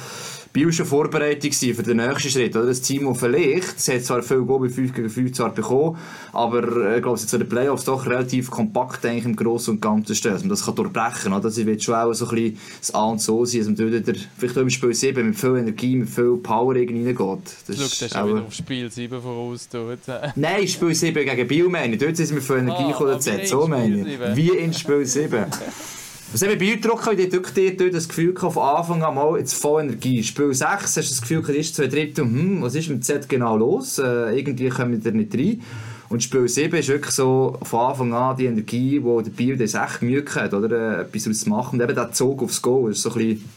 [0.52, 2.54] Biel schon Vorbereitung gewesen für den nächsten Schritt.
[2.56, 2.66] Oder?
[2.66, 5.96] Das Team, das vielleicht, es hat zwar viel Goal bei 5 gegen 5 zwar bekommen,
[6.32, 9.80] aber äh, ich glaube, jetzt in den Playoffs doch relativ kompakt eigentlich im Großen und
[9.80, 11.42] Ganzen stehen, dass man das kann durchbrechen kann.
[11.42, 14.06] Das wird schon auch so ein bisschen das A und So sein, dass man dort
[14.06, 17.54] wieder, vielleicht auch im Spiel 7 mit viel Energie, mit viel Power irgendwie reingeht.
[17.66, 19.68] Das Schau, ist das ist auch- wieder auf Spiel 7 voraus.
[19.70, 19.98] Tut.
[20.36, 22.00] Nein, Spiel 7 gegen Biel meine ich.
[22.00, 24.04] Dort sind wir für Energie Ah, gekommen, So in meine ich.
[24.18, 24.36] 7.
[24.36, 25.46] Wie in Spiel 7.
[26.32, 29.82] Was eben Biel gedruckt habe, ich dort das Gefühl von Anfang an mal jetzt voll
[29.82, 30.22] Energie.
[30.22, 33.28] Spiel 6 hast du das Gefühl, gehabt, ist zwei Drittel, hm, was ist mit Z
[33.28, 33.98] genau los?
[33.98, 35.62] Äh, irgendwie kommen wir da nicht rein.
[36.08, 39.74] Und Spiel 7 ist wirklich so von Anfang an die Energie, wo der Biel das
[39.74, 41.00] echt Mühe hat, oder?
[41.00, 41.78] Äh, etwas daraus zu machen.
[41.78, 43.50] Und eben der Zug aufs Goal ist so ein bisschen,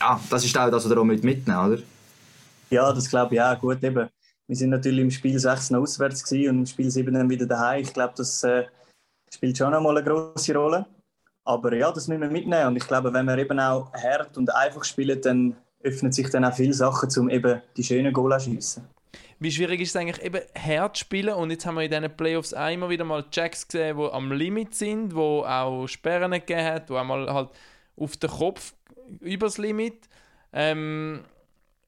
[0.00, 1.82] ja, das ist auch das, was er auch mit mitnehmen, oder?
[2.70, 3.60] Ja, das glaube ich auch.
[3.60, 4.08] Gut, eben.
[4.46, 7.82] Wir sind natürlich im Spiel 6 noch auswärts und im Spiel 7 dann wieder daheim.
[7.82, 8.64] Ich glaube, das äh,
[9.30, 10.86] spielt schon einmal eine große Rolle.
[11.44, 12.68] Aber ja, das müssen wir mitnehmen.
[12.68, 16.44] Und ich glaube, wenn wir eben auch hart und einfach spielen, dann öffnen sich dann
[16.44, 18.84] auch viele Sachen, um eben die schönen Goal zu schiessen.
[19.38, 22.14] Wie schwierig ist es eigentlich eben hart zu spielen und jetzt haben wir in diesen
[22.14, 26.64] Playoffs auch immer wieder mal Jacks gesehen, die am Limit sind, wo auch Sperren gegeben
[26.64, 27.48] hat, wo einmal halt
[27.96, 28.74] auf den Kopf
[29.20, 30.08] übers Limit.
[30.52, 31.24] Ähm,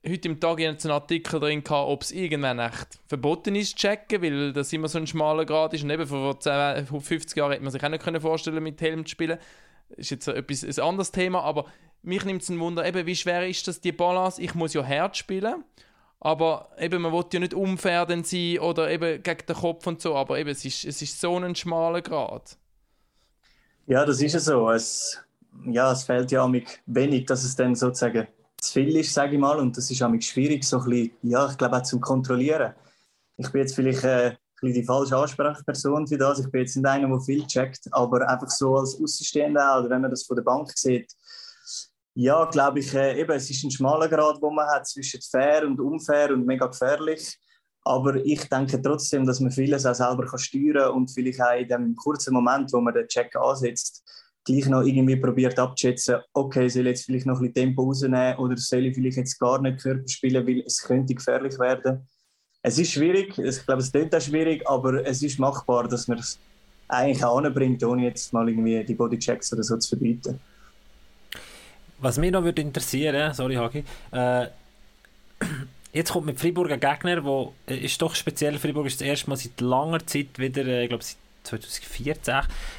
[0.07, 4.23] heute im Tag einen Artikel drin gehabt, ob es irgendwann echt verboten ist zu checken,
[4.23, 7.63] weil das immer so ein schmaler Grad ist und eben vor 10, 50 Jahren hätte
[7.63, 9.39] man sich auch nicht vorstellen mit Helm zu spielen.
[9.91, 11.67] Ist jetzt etwas, ein anderes Thema, aber
[12.03, 14.43] mich nimmt es ein Wunder, eben, wie schwer ist das, die Balance?
[14.43, 15.65] Ich muss ja hart spielen,
[16.19, 20.17] aber eben, man will ja nicht unfair sein oder eben gegen den Kopf und so,
[20.17, 22.57] aber eben, es ist, es ist so ein schmaler Grad.
[23.87, 24.71] Ja, das ist ja so.
[24.71, 25.21] Es,
[25.67, 28.27] ja, es fehlt ja amig wenig, dass es dann sozusagen
[28.63, 29.59] zu viel ist, sage ich mal.
[29.59, 32.75] Und das ist amig schwierig, so ein bisschen, ja, ich glaube auch zum Kontrollieren.
[33.37, 36.39] Ich bin jetzt vielleicht äh, ein bisschen die falsche Ansprechperson für das.
[36.39, 40.03] Ich bin jetzt nicht einer, der viel checkt, aber einfach so als Außenstehender oder wenn
[40.03, 41.13] man das von der Bank sieht,
[42.15, 45.67] ja, glaube ich, äh, eben, es ist ein schmaler Grad, wo man hat zwischen fair
[45.67, 47.39] und unfair und mega gefährlich.
[47.85, 51.67] Aber ich denke trotzdem, dass man vieles auch selber steuern kann und vielleicht auch in
[51.67, 54.05] dem kurzen Moment, wo man den Check ansetzt,
[54.45, 58.37] gleich noch irgendwie probiert abzuschätzen, okay, soll ich jetzt vielleicht noch ein bisschen Tempo rausnehmen
[58.37, 62.09] oder soll ich vielleicht jetzt gar nicht Körper spielen, weil es könnte gefährlich werden.
[62.63, 66.19] Es ist schwierig, ich glaube, es klingt auch schwierig, aber es ist machbar, dass man
[66.19, 66.39] es
[66.89, 70.39] eigentlich auch anbringt, ohne jetzt mal irgendwie die Bodychecks oder so zu verbieten.
[71.99, 74.47] Was mich noch würde interessieren, sorry Hagi, äh,
[75.93, 79.31] jetzt kommt mit Freiburg ein Gegner, wo äh, ist doch speziell, Freiburg ist das erste
[79.31, 82.35] Mal seit langer Zeit wieder, äh, ich glaube seit 2014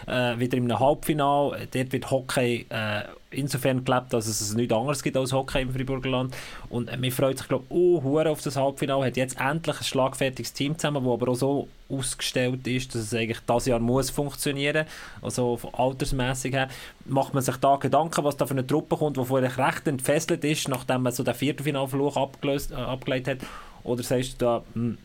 [0.07, 1.67] äh, wieder in einem Halbfinale.
[1.71, 6.35] Dort wird Hockey äh, insofern gelebt, dass es nichts anderes gibt als Hockey im Friburgerland.
[6.69, 9.05] Und äh, mir freut sich, glaube ich, oh, auf das Halbfinale.
[9.05, 13.13] Hat jetzt endlich ein schlagfertiges Team zusammen, das aber auch so ausgestellt ist, dass es
[13.13, 14.85] eigentlich das Jahr muss funktionieren.
[15.21, 16.69] Also altersmäßig her.
[17.05, 20.43] Macht man sich da Gedanken, was da für eine Truppe kommt, die vorher recht entfesselt
[20.43, 23.37] ist, nachdem man so den Viertelfinalfluch abgelöst, äh, abgelegt hat?
[23.83, 24.95] Oder sagst du da, mh,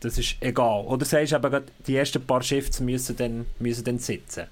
[0.00, 0.84] das ist egal.
[0.86, 4.46] Oder sagst du eben, die ersten paar Shifts müssen dann, müssen dann sitzen?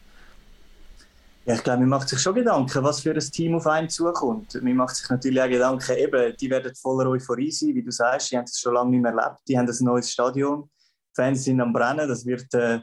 [1.47, 4.55] Ja, ich glaube, man macht sich schon Gedanken, was für ein Team auf einen zukommt.
[4.63, 8.31] Man macht sich natürlich auch Gedanken, eben, die werden voller Euphorie sein, wie du sagst,
[8.31, 10.69] die haben es schon lange nicht mehr erlebt, die haben ein neues Stadion,
[11.11, 12.81] die Fans sind am Brennen, das wird, äh,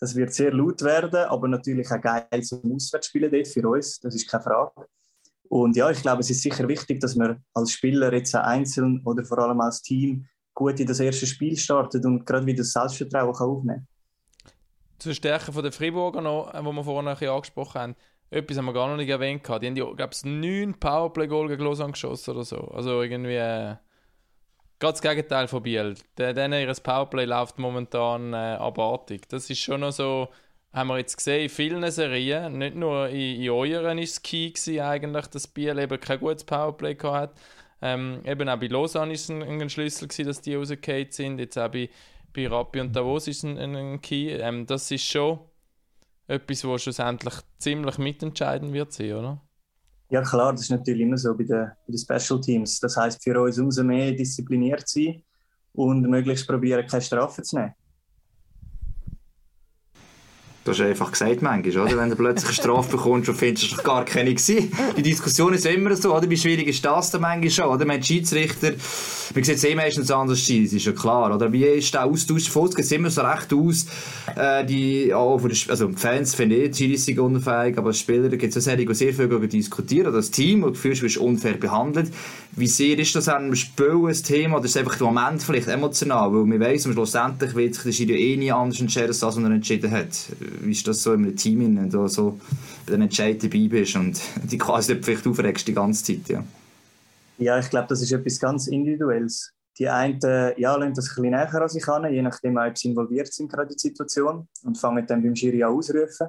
[0.00, 4.14] das wird sehr laut werden, aber natürlich auch geil zum Auswärtsspielen dort für uns, das
[4.14, 4.86] ist keine Frage.
[5.50, 9.26] Und ja, ich glaube, es ist sicher wichtig, dass man als Spieler jetzt einzeln oder
[9.26, 13.32] vor allem als Team gut in das erste Spiel startet und gerade wieder das Selbstvertrauen
[13.32, 13.86] kann aufnehmen
[14.98, 17.96] Zur Stärke der Friburger noch, äh, wo wir vorhin ein angesprochen haben,
[18.30, 19.46] etwas haben wir gar noch nicht erwähnt.
[19.46, 22.56] Die haben, glaube ich, neun Powerplay-Goal gegen Lausanne geschossen oder so.
[22.56, 23.76] Also irgendwie äh,
[24.80, 25.94] gerade das Gegenteil von Biel.
[26.18, 29.28] Denen ihr Powerplay läuft momentan äh, abartig.
[29.28, 30.28] Das ist schon noch so,
[30.72, 34.50] haben wir jetzt gesehen in vielen Serien, nicht nur in, in euren ist es key
[34.50, 37.34] gewesen, eigentlich, dass Biel eben kein gutes Powerplay hatte.
[37.82, 41.38] Ähm, eben auch bei Lausanne ist es ein, ein Schlüssel gewesen, dass die rausgefallen sind.
[41.38, 41.90] Jetzt auch bei,
[42.34, 44.32] bei Rappi und Davos ist es ein, ein Key.
[44.32, 45.40] Ähm, das ist schon
[46.26, 49.40] etwas, was schlussendlich ziemlich mitentscheidend wird sein, oder?
[50.08, 52.80] Ja klar, das ist natürlich immer so bei den, bei den Special Teams.
[52.80, 55.22] Das heißt für uns umso mehr diszipliniert sein
[55.74, 57.74] und möglichst probieren, keine Strafe zu nehmen.
[60.66, 61.96] Du hast einfach gesagt, manchmal, oder?
[61.96, 64.72] Wenn du plötzlich eine Strafe bekommst und findest, es gar keine gewesen.
[64.96, 66.28] Die Diskussion ist immer so, oder?
[66.28, 67.84] Wie schwierig ist das dann manchmal schon, oder?
[67.84, 68.72] Man Schiedsrichter,
[69.32, 71.52] man sieht es eh meistens anders das ist ja klar, oder?
[71.52, 72.50] Wie ist der Austausch?
[72.50, 73.86] Vor geht immer so recht aus,
[74.34, 78.28] äh, die, auch die, also die Fans finden eh, die sind unfähig, aber als Spieler
[78.28, 78.76] gibt es sehr
[79.14, 82.10] viel darüber diskutieren, oder das Team, wo du fühlst, du bist unfair behandelt.
[82.56, 85.44] Wie sehr ist das an einem Spiel ein Thema, oder ist es einfach der Moment
[85.44, 89.20] vielleicht emotional, weil man weiss, schlussendlich wird sich der Schiri eh nie anders entscheiden, als
[89.20, 90.08] das, er entschieden hat
[90.64, 92.40] ist das so einem Team, wenn du so
[92.86, 96.44] bei den Entscheid dabei bist und die quasi vielleicht aufregst die ganze Zeit, ja?
[97.38, 99.52] Ja, ich glaube, das ist etwas ganz Individuelles.
[99.78, 100.18] Die einen
[100.56, 103.52] ja, lassen das ein bisschen näher an sich an, je nachdem, ob sie involviert sind
[103.52, 106.28] in die Situation und fangen dann beim Schiri an ausrufen,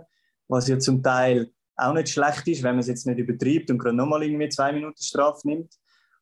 [0.50, 3.78] was ja zum Teil auch nicht schlecht ist, wenn man es jetzt nicht übertreibt und
[3.78, 5.74] gerade nochmal irgendwie zwei Minuten Strafe nimmt.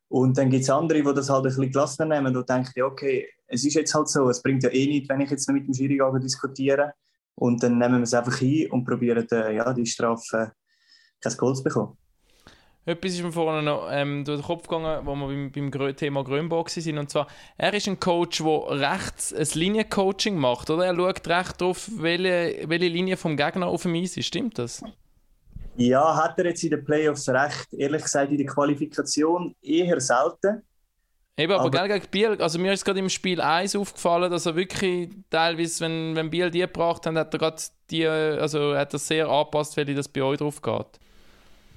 [0.08, 3.26] Und dann gibt es andere, die das halt ein bisschen gelassener nehmen und denken, okay,
[3.48, 5.66] es ist jetzt halt so, es bringt ja eh nichts, wenn ich jetzt noch mit
[5.66, 6.92] dem Schiri diskutiere.
[7.36, 10.52] Und dann nehmen wir es einfach ein und probieren äh, ja, die Strafe
[11.20, 11.96] kein Goal zu bekommen.
[12.86, 16.22] Etwas ist mir vorhin noch ähm, durch den Kopf gegangen, wo wir beim, beim Thema
[16.22, 16.96] Grünbock sind.
[16.96, 17.26] Und zwar,
[17.58, 20.86] er ist ein Coach, der rechts ein Liniencoaching macht, oder?
[20.86, 24.26] Er schaut recht drauf, welche, welche Linie vom Gegner auf dem Eis ist.
[24.26, 24.84] Stimmt das?
[25.74, 27.74] Ja, hat er jetzt in den Playoffs recht.
[27.74, 30.62] Ehrlich gesagt, in der Qualifikation eher selten.
[31.38, 34.56] Eben, aber, aber gegen Biel, also mir ist gerade im Spiel 1 aufgefallen, dass er
[34.56, 38.98] wirklich teilweise, wenn, wenn Biel die gebracht hat, hat er gerade die, also hat er
[38.98, 40.86] sehr angepasst, weil das bei euch drauf geht.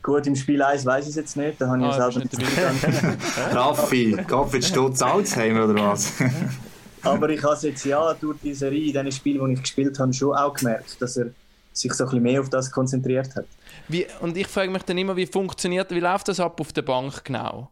[0.01, 3.53] Gut, im Spiel 1 weiß ich es jetzt nicht, da habe ich ah, selber nicht
[3.53, 6.13] Raffi, Gott Stutz Alzheimer oder was?
[7.01, 9.99] aber ich habe es jetzt ja durch die Serie, in diesen Spielen, die ich gespielt
[9.99, 11.31] habe, schon auch gemerkt, dass er
[11.73, 13.45] sich so ein bisschen mehr auf das konzentriert hat.
[13.89, 16.83] Wie, und ich frage mich dann immer, wie funktioniert, wie läuft das ab auf der
[16.83, 17.69] Bank genau?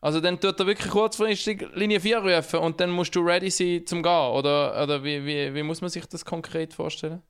[0.00, 3.84] Also dann tut er wirklich kurzfristig Linie 4 rufen und dann musst du ready sein
[3.84, 4.30] zum Gehen?
[4.32, 7.22] Oder, oder wie, wie, wie muss man sich das konkret vorstellen?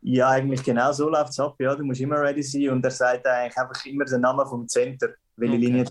[0.00, 1.54] Ja, eigentlich genau so läuft es ab.
[1.60, 1.76] Ja.
[1.76, 5.10] Du musst immer ready sein und er sagt eigentlich einfach immer den Namen vom Center,
[5.36, 5.64] welche okay.
[5.64, 5.84] Linie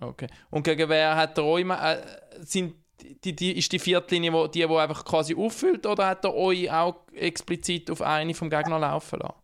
[0.00, 0.28] Okay.
[0.50, 1.96] Und gegen wer hat er euch äh,
[2.40, 2.74] sind
[3.24, 6.34] die, die, ist die vierte Linie wo, die, die einfach quasi auffüllt oder hat er
[6.34, 9.34] euch auch explizit auf eine vom Gegner laufen lassen?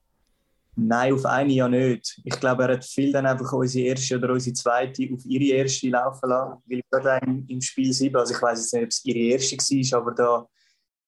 [0.76, 2.20] Nein, auf eine ja nicht.
[2.24, 5.88] Ich glaube, er hat viel dann einfach unsere erste oder unsere zweite auf ihre erste
[5.88, 6.62] laufen lassen.
[6.66, 10.00] Weil gerade im Spiel 7, also ich weiß jetzt nicht, ob es ihre erste war,
[10.00, 10.48] aber da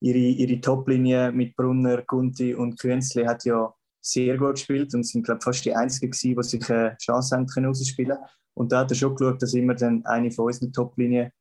[0.01, 5.25] ihre, ihre Top-Linie mit Brunner, Kunti und Künzli hat ja sehr gut gespielt und sind,
[5.25, 8.19] glaube ich, fast die Einzigen gewesen, die sich eine Chance haben können rausspielen.
[8.55, 11.33] Und da hat er schon geschaut, dass immer dann eine von unseren Top-Linien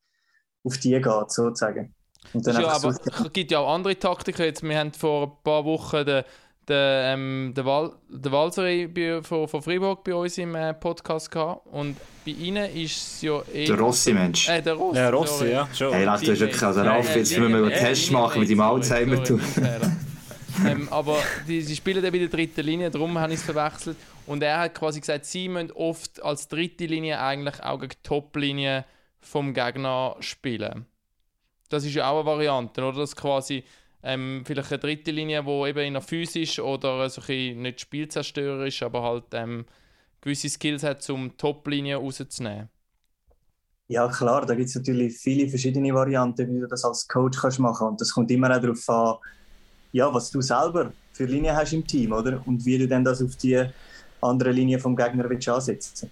[0.64, 1.94] auf die geht, sozusagen.
[2.34, 4.42] Und dann ja, aber es gibt ja auch andere Taktiken.
[4.42, 6.24] Jetzt, wir haben vor ein paar Wochen den
[6.68, 11.66] der, ähm, der, Wal der Walseri von, von Freiburg bei uns im äh, Podcast gehabt.
[11.68, 13.66] Und bei ihnen ist es ja eh.
[13.66, 14.50] Der Rossi-Mensch.
[14.50, 14.98] Äh, der Rossi.
[14.98, 15.70] Ja, Rossi, ja.
[15.74, 15.94] Schon.
[15.94, 18.62] Hey, lass, du hast wirklich, also Ralf, jetzt müssen wir einen Test machen mit dem
[18.62, 19.22] Alzheimer.
[20.66, 21.18] ähm, aber
[21.48, 23.98] die, sie spielen dann bei der dritten Linie, darum habe ich es verwechselt.
[24.26, 28.08] Und er hat quasi gesagt, sie müssen oft als dritte Linie eigentlich auch gegen die
[28.08, 28.86] Top-Linie
[29.20, 30.86] vom Gegner spielen.
[31.70, 33.00] Das ist ja auch eine Variante, oder?
[33.00, 33.64] Dass quasi
[34.06, 39.02] ähm, vielleicht eine dritte Linie, die eben der physisch oder so ein nicht spielzerstörerisch, aber
[39.04, 39.66] halt ähm,
[40.22, 42.70] gewisse Skills hat, um Top-Linien rauszunehmen.
[43.88, 47.60] Ja, klar, da gibt es natürlich viele verschiedene Varianten, wie du das als Coach kannst
[47.60, 49.18] machen Und das kommt immer auch darauf an,
[49.92, 52.42] ja, was du selber für Linien hast im Team, oder?
[52.46, 53.64] Und wie du dann das auf die
[54.22, 56.10] andere Linie vom Gegner willst ansetzen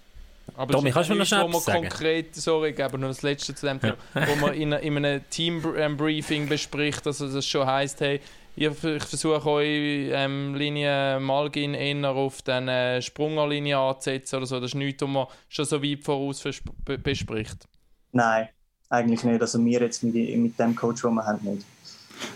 [0.56, 1.80] Aber Tommy, es ist kannst du mir noch nichts, schnell wo sagen?
[1.88, 5.22] konkret, sorry, ich gebe nur das Letzte zu dem Thema, wo man in, in einem
[5.28, 8.20] Team-Briefing bespricht, dass das schon heisst, hey,
[8.56, 14.60] ich, ich versuche euch ähm, Linie Malgin eher auf den äh, Sprungerlinie anzusetzen oder so.
[14.60, 16.42] Das ist nichts, was man schon so weit voraus
[16.84, 17.68] bespricht.
[18.12, 18.48] Nein,
[18.90, 19.40] eigentlich nicht.
[19.40, 21.66] Also wir jetzt mit, mit dem Coach, den wir haben, nicht.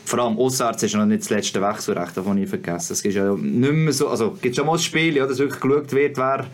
[0.04, 2.94] Vor allem auswärts ist ja noch nicht das letzte Wechselrecht, davon nie vergessen.
[2.94, 5.38] Es gibt ja nicht mehr so, also es gibt schon mal das Spiel, ja, dass
[5.38, 6.46] wirklich geschaut wird, wer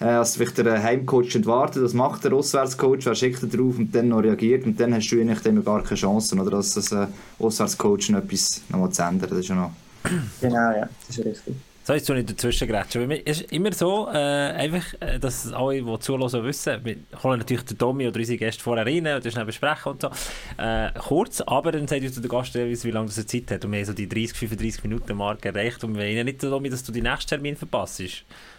[0.00, 3.94] äh, als vielleicht der Heimcoach entwartet, das macht der Auswärtscoach, wer schickt er drauf und
[3.94, 6.74] dann noch reagiert und dann hast du eigentlich dann noch gar keine Chancen, oder dass
[6.74, 7.06] das äh,
[7.38, 9.72] Auswärtscoach noch etwas noch mal zu ändern, das ist ja noch...
[10.40, 11.54] Genau, ja, das ist richtig.
[11.88, 13.08] So, jetzt tue ich dazwischen grätschen.
[13.08, 17.38] weil Es ist immer so, äh, einfach, äh, dass alle, die zuhören, wissen, wir holen
[17.38, 20.10] natürlich den Tommy oder unsere Gäste vorher rein und schnell besprechen und so.
[20.58, 23.64] Äh, kurz, aber dann sagt uns der Gast teilweise, wie lange das Zeit hat.
[23.64, 26.68] Und wir haben so die 30, 35 Minuten Marke erreicht und wir wollen nicht, Tommy,
[26.68, 28.02] dass du den nächsten Termin verpasst.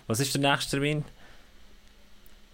[0.07, 1.03] Was ist der nächste Termin?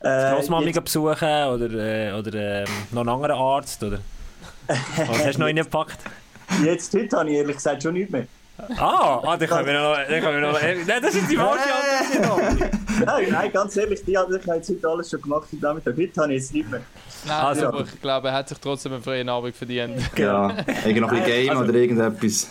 [0.06, 3.84] Äh, Grossmami jetzt- besuchen oder, äh, oder ähm, noch einen anderen Arzt?
[3.84, 3.99] Oder?
[4.68, 5.97] Was hast du noch reingepackt?
[6.64, 8.28] Jetzt, heute habe ich ehrlich gesagt schon nicht mehr.
[8.78, 9.95] Ah, ah dann können wir noch...
[9.95, 12.72] Dann können wir noch nein, das ist die falsche Antwort.
[13.06, 15.97] Nein, nein, ganz ehrlich, die habe ich jetzt heute alles schon gemacht Nachmittag.
[15.97, 16.80] Heute habe ich jetzt nicht mehr.
[17.26, 19.99] Nein, Also- aber ich glaube, er hat sich trotzdem einen freien Abend verdient.
[20.18, 22.49] Ja, irgendwie noch ein bisschen Game Also- oder irgendetwas.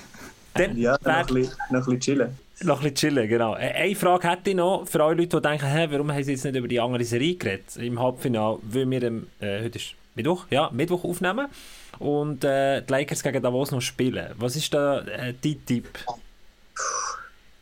[0.53, 2.39] Dann Ja, noch ein bisschen, noch ein bisschen chillen.
[2.65, 3.55] Noch ein bisschen chillen, genau.
[3.57, 6.33] Äh, Eine Frage hätte ich noch für alle Leute, die denken, hä, warum haben sie
[6.33, 9.95] jetzt nicht über die andere Serie geredet im Halbfinale, weil wir am, äh, heute ist
[10.15, 11.49] Mittwoch, ja, Mittwoch aufnehmen
[11.99, 14.35] und äh, die Lakers gegen Davos noch spielen.
[14.39, 15.89] Was ist da äh, dein Tipp?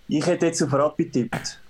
[0.07, 1.61] Ich hätte jetzt auf Rapid getippt.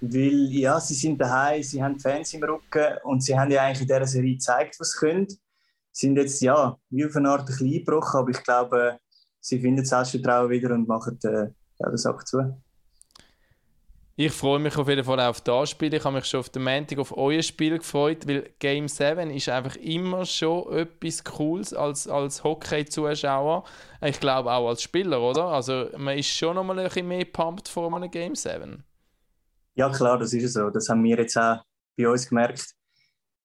[0.00, 3.82] Weil, ja, sie sind daheim, sie haben Fans im Rücken und sie haben ja eigentlich
[3.82, 5.26] in dieser Serie gezeigt, was sie können.
[5.28, 8.98] Sie sind jetzt, ja, wie auf eine Art ein bisschen eingebrochen, aber ich glaube,
[9.40, 11.48] sie finden das Selbstvertrauen wieder und machen äh,
[11.80, 12.56] ja, den Sack zu.
[14.20, 15.94] Ich freue mich auf jeden Fall auf das Spiel.
[15.94, 19.48] Ich habe mich schon auf den Montag auf euer Spiel gefreut, weil Game 7 ist
[19.48, 23.62] einfach immer schon etwas Cooles als, als Hockey-Zuschauer.
[24.02, 25.44] Ich glaube auch als Spieler, oder?
[25.44, 28.82] Also man ist schon noch mal ein bisschen mehr pumped vor einem Game 7.
[29.76, 30.68] Ja, klar, das ist so.
[30.68, 31.62] Das haben wir jetzt auch
[31.96, 32.74] bei uns gemerkt.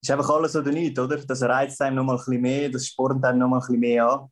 [0.01, 1.17] Ist einfach alles oder nichts, oder?
[1.17, 3.79] Das reizt einem noch mal ein bisschen mehr, das spornt einem noch mal ein bisschen
[3.79, 4.27] mehr an.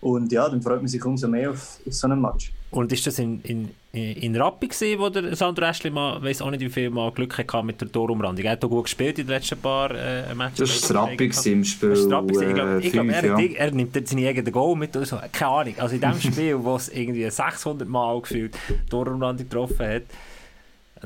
[0.00, 2.52] Und ja, dann freut man sich umso mehr auf, auf so einen Match.
[2.70, 6.50] Und ist das in, in, in Rappi gewesen, wo der Sandro Eschli mal, weiss auch
[6.50, 8.44] nicht wie viel mal Glück hatte mit der Torumrandung?
[8.44, 10.58] Er hat auch gut gespielt in den letzten paar äh, Matches.
[10.58, 12.48] Das war das Rappi im Spiel Das ist Rappi gewesen.
[12.48, 13.56] Ich glaube, äh, ich glaub, er, ja.
[13.56, 15.18] er nimmt seine eigenen Goal mit oder so.
[15.32, 15.74] Keine Ahnung.
[15.78, 18.56] Also in dem Spiel, wo es irgendwie 600 Mal gefühlt
[18.90, 20.02] Torumrandung getroffen hat,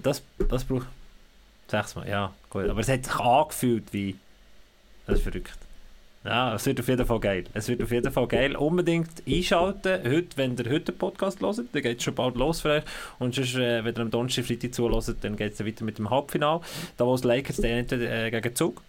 [0.02, 0.86] das, das braucht
[1.68, 2.68] sechsmal, ja, gut.
[2.68, 4.16] Aber es hat sich angefühlt wie,
[5.06, 5.58] das ist verrückt.
[6.24, 7.44] Ja, es wird auf jeden Fall geil.
[7.52, 8.54] Es wird auf jeden Fall geil.
[8.54, 10.00] Unbedingt einschalten.
[10.04, 12.84] Heute, wenn ihr heute den Podcast hört, dann geht es schon bald los für euch.
[13.18, 16.10] Und sonst, äh, wenn ihr am Donnerstag, Freitag zuhört, dann geht es weiter mit dem
[16.10, 16.60] Halbfinale.
[16.96, 18.82] Da wo es Lakers dann entweder äh, gegen Zug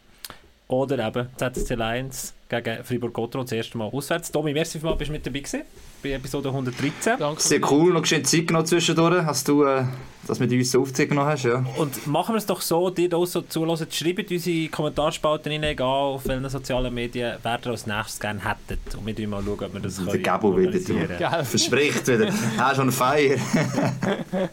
[0.74, 4.32] oder eben ZSC Lions gegen Fribourg-Gotteron das erste Mal auswärts.
[4.32, 5.62] Tommy, merci vielmals, bist du mit dabei gewesen,
[6.04, 7.18] bei Episode 113.
[7.18, 7.42] Danke.
[7.42, 9.84] Sehr cool, noch schön Zeit genommen zwischendurch, hast du äh,
[10.28, 11.66] das mit uns aufgenommen hast, ja.
[11.78, 15.88] Und machen wir es doch so, die da so zuhören, schreibt unsere Kommentarspalten rein, egal
[15.88, 18.96] auf welchen sozialen Medien, wer ihr als nächstes gerne hättet.
[18.96, 21.46] Und wir schauen mal, schauen, ob wir das Der können Gabo wieder, du.
[21.46, 22.28] Verspricht wieder.
[22.58, 23.38] Er ist on fire.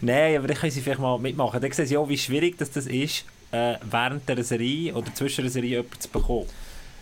[0.00, 1.60] Nein, aber dann können sie vielleicht mal mitmachen.
[1.60, 5.50] Dann sehen sie auch, wie schwierig das ist, äh, während der Serie oder zwischen der
[5.50, 6.46] Serie jemanden zu bekommen.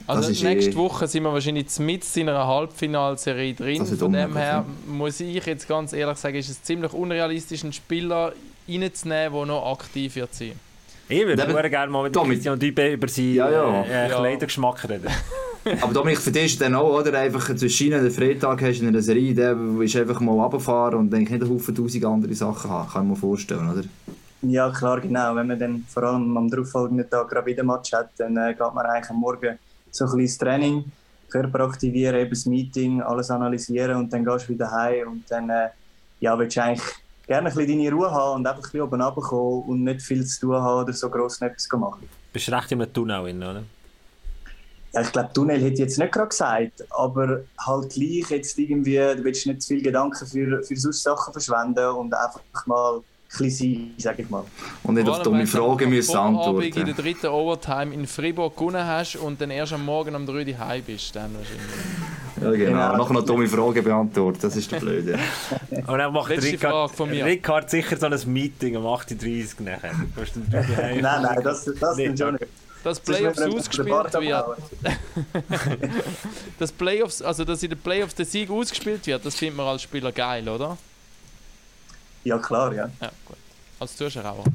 [0.07, 3.85] Also nächste eh- Woche sind wir wahrscheinlich mit in einer Halbfinalserie drin.
[3.85, 4.65] Von dem her ja.
[4.87, 8.33] muss ich jetzt ganz ehrlich sagen, ist es ziemlich unrealistisch, einen Spieler
[8.69, 10.53] reinzunehmen, der noch aktiv wird sein.
[11.11, 12.35] Ich würde sehr gerne mal mit Tommy.
[12.35, 13.83] Christian Dübe über seinen Ja, ja.
[13.83, 14.17] äh, Ja.
[14.17, 15.09] Kleidergeschmack reden.
[15.81, 17.19] Aber Dominik, für dich ist dann auch, oder?
[17.19, 21.13] Einfach zwischen den Freitag hast du in einer Serie, der ist einfach mal runterfahren und
[21.15, 22.91] eigentlich nicht einen Haufen tausend andere Sachen haben.
[22.91, 23.83] Kann ich mir vorstellen, oder?
[24.43, 25.35] Ja, klar, genau.
[25.35, 28.75] Wenn man dann vor allem am darauffolgenden Tag gerade wieder Match hat, dann äh, geht
[28.75, 29.59] man eigentlich am Morgen
[29.91, 30.85] so ein bisschen ins Training,
[31.29, 35.51] Körper aktivieren, eben das Meeting, alles analysieren und dann gehst du wieder heim und dann
[35.51, 35.69] äh,
[36.21, 36.83] ja, willst du eigentlich
[37.27, 40.25] gerne ein bisschen deine Ruhe haben und einfach ein bisschen oben runterkommen und nicht viel
[40.25, 42.09] zu tun haben oder so gross etwas machen.
[42.33, 43.65] Bist recht in einem Tunnel drin, oder?
[44.93, 48.97] Ja, ich glaube, Tunnel hätte ich jetzt nicht gerade gesagt, aber halt gleich jetzt irgendwie,
[48.97, 53.95] du willst nicht zu viel Gedanken für, für sonst Sachen verschwenden und einfach mal sein,
[53.99, 54.45] sage ich mal.
[54.83, 57.03] Und nicht auf dumme wenn du Fragen müssen Vorabend in der antworten.
[57.03, 60.83] dritten Overtime in Fribourg gewonnen hast und dann erst am Morgen um 3 Uhr heim
[60.87, 61.15] bist.
[61.15, 61.63] Dann wahrscheinlich.
[62.41, 62.79] Ja, genau.
[62.81, 62.97] Genau.
[62.97, 65.19] Nachher noch dumme Fragen beantworten, das ist der Blöde.
[65.71, 67.25] Und dann macht Letzte Rickard, Frage von mir.
[67.25, 69.93] Rickard sicher so ein Meeting um 8.30 Uhr nachher.
[69.93, 70.41] Du?
[71.01, 72.47] Nein, nein, das, das Nee, nicht schon nicht.
[72.85, 74.15] Dass Playoffs ausgespielt wird,
[76.61, 79.83] dass Playoffs, also dass in den Playoffs der Sieg ausgespielt wird, das findet man als
[79.83, 80.79] Spieler geil, oder?
[82.29, 82.89] Ja, klar, ja.
[83.01, 83.37] Ja, gut.
[83.81, 84.45] Als Zuschauer auch.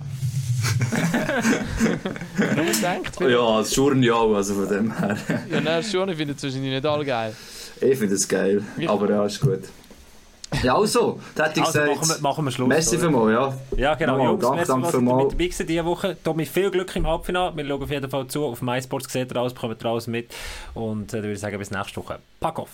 [2.82, 5.18] Denkt, Ja, das Schurren ja auch, also von dem her.
[5.52, 7.36] ja, nein, schon, ich finde es wahrscheinlich nicht alle geil.
[7.82, 9.60] Ich finde es geil, Ich- aber ja, ist gut.
[10.62, 12.68] Ja, also, da hätte ich Also machen wir, gesagt, machen wir Schluss.
[12.68, 13.58] Messi für mal, ja.
[13.76, 14.12] Ja, genau.
[14.18, 15.16] Nochmal, Jungs, danke, danke für mal.
[15.24, 16.16] mit dabei gewesen diese Woche.
[16.24, 17.56] Tommy, viel Glück im Halbfinale.
[17.58, 18.46] Wir schauen auf jeden Fall zu.
[18.46, 20.32] Auf MySports seht ihr alles, bekommt ihr alles mit.
[20.76, 22.20] Und äh, dann würde ich sagen, bis nächste Woche.
[22.40, 22.70] Pack auf!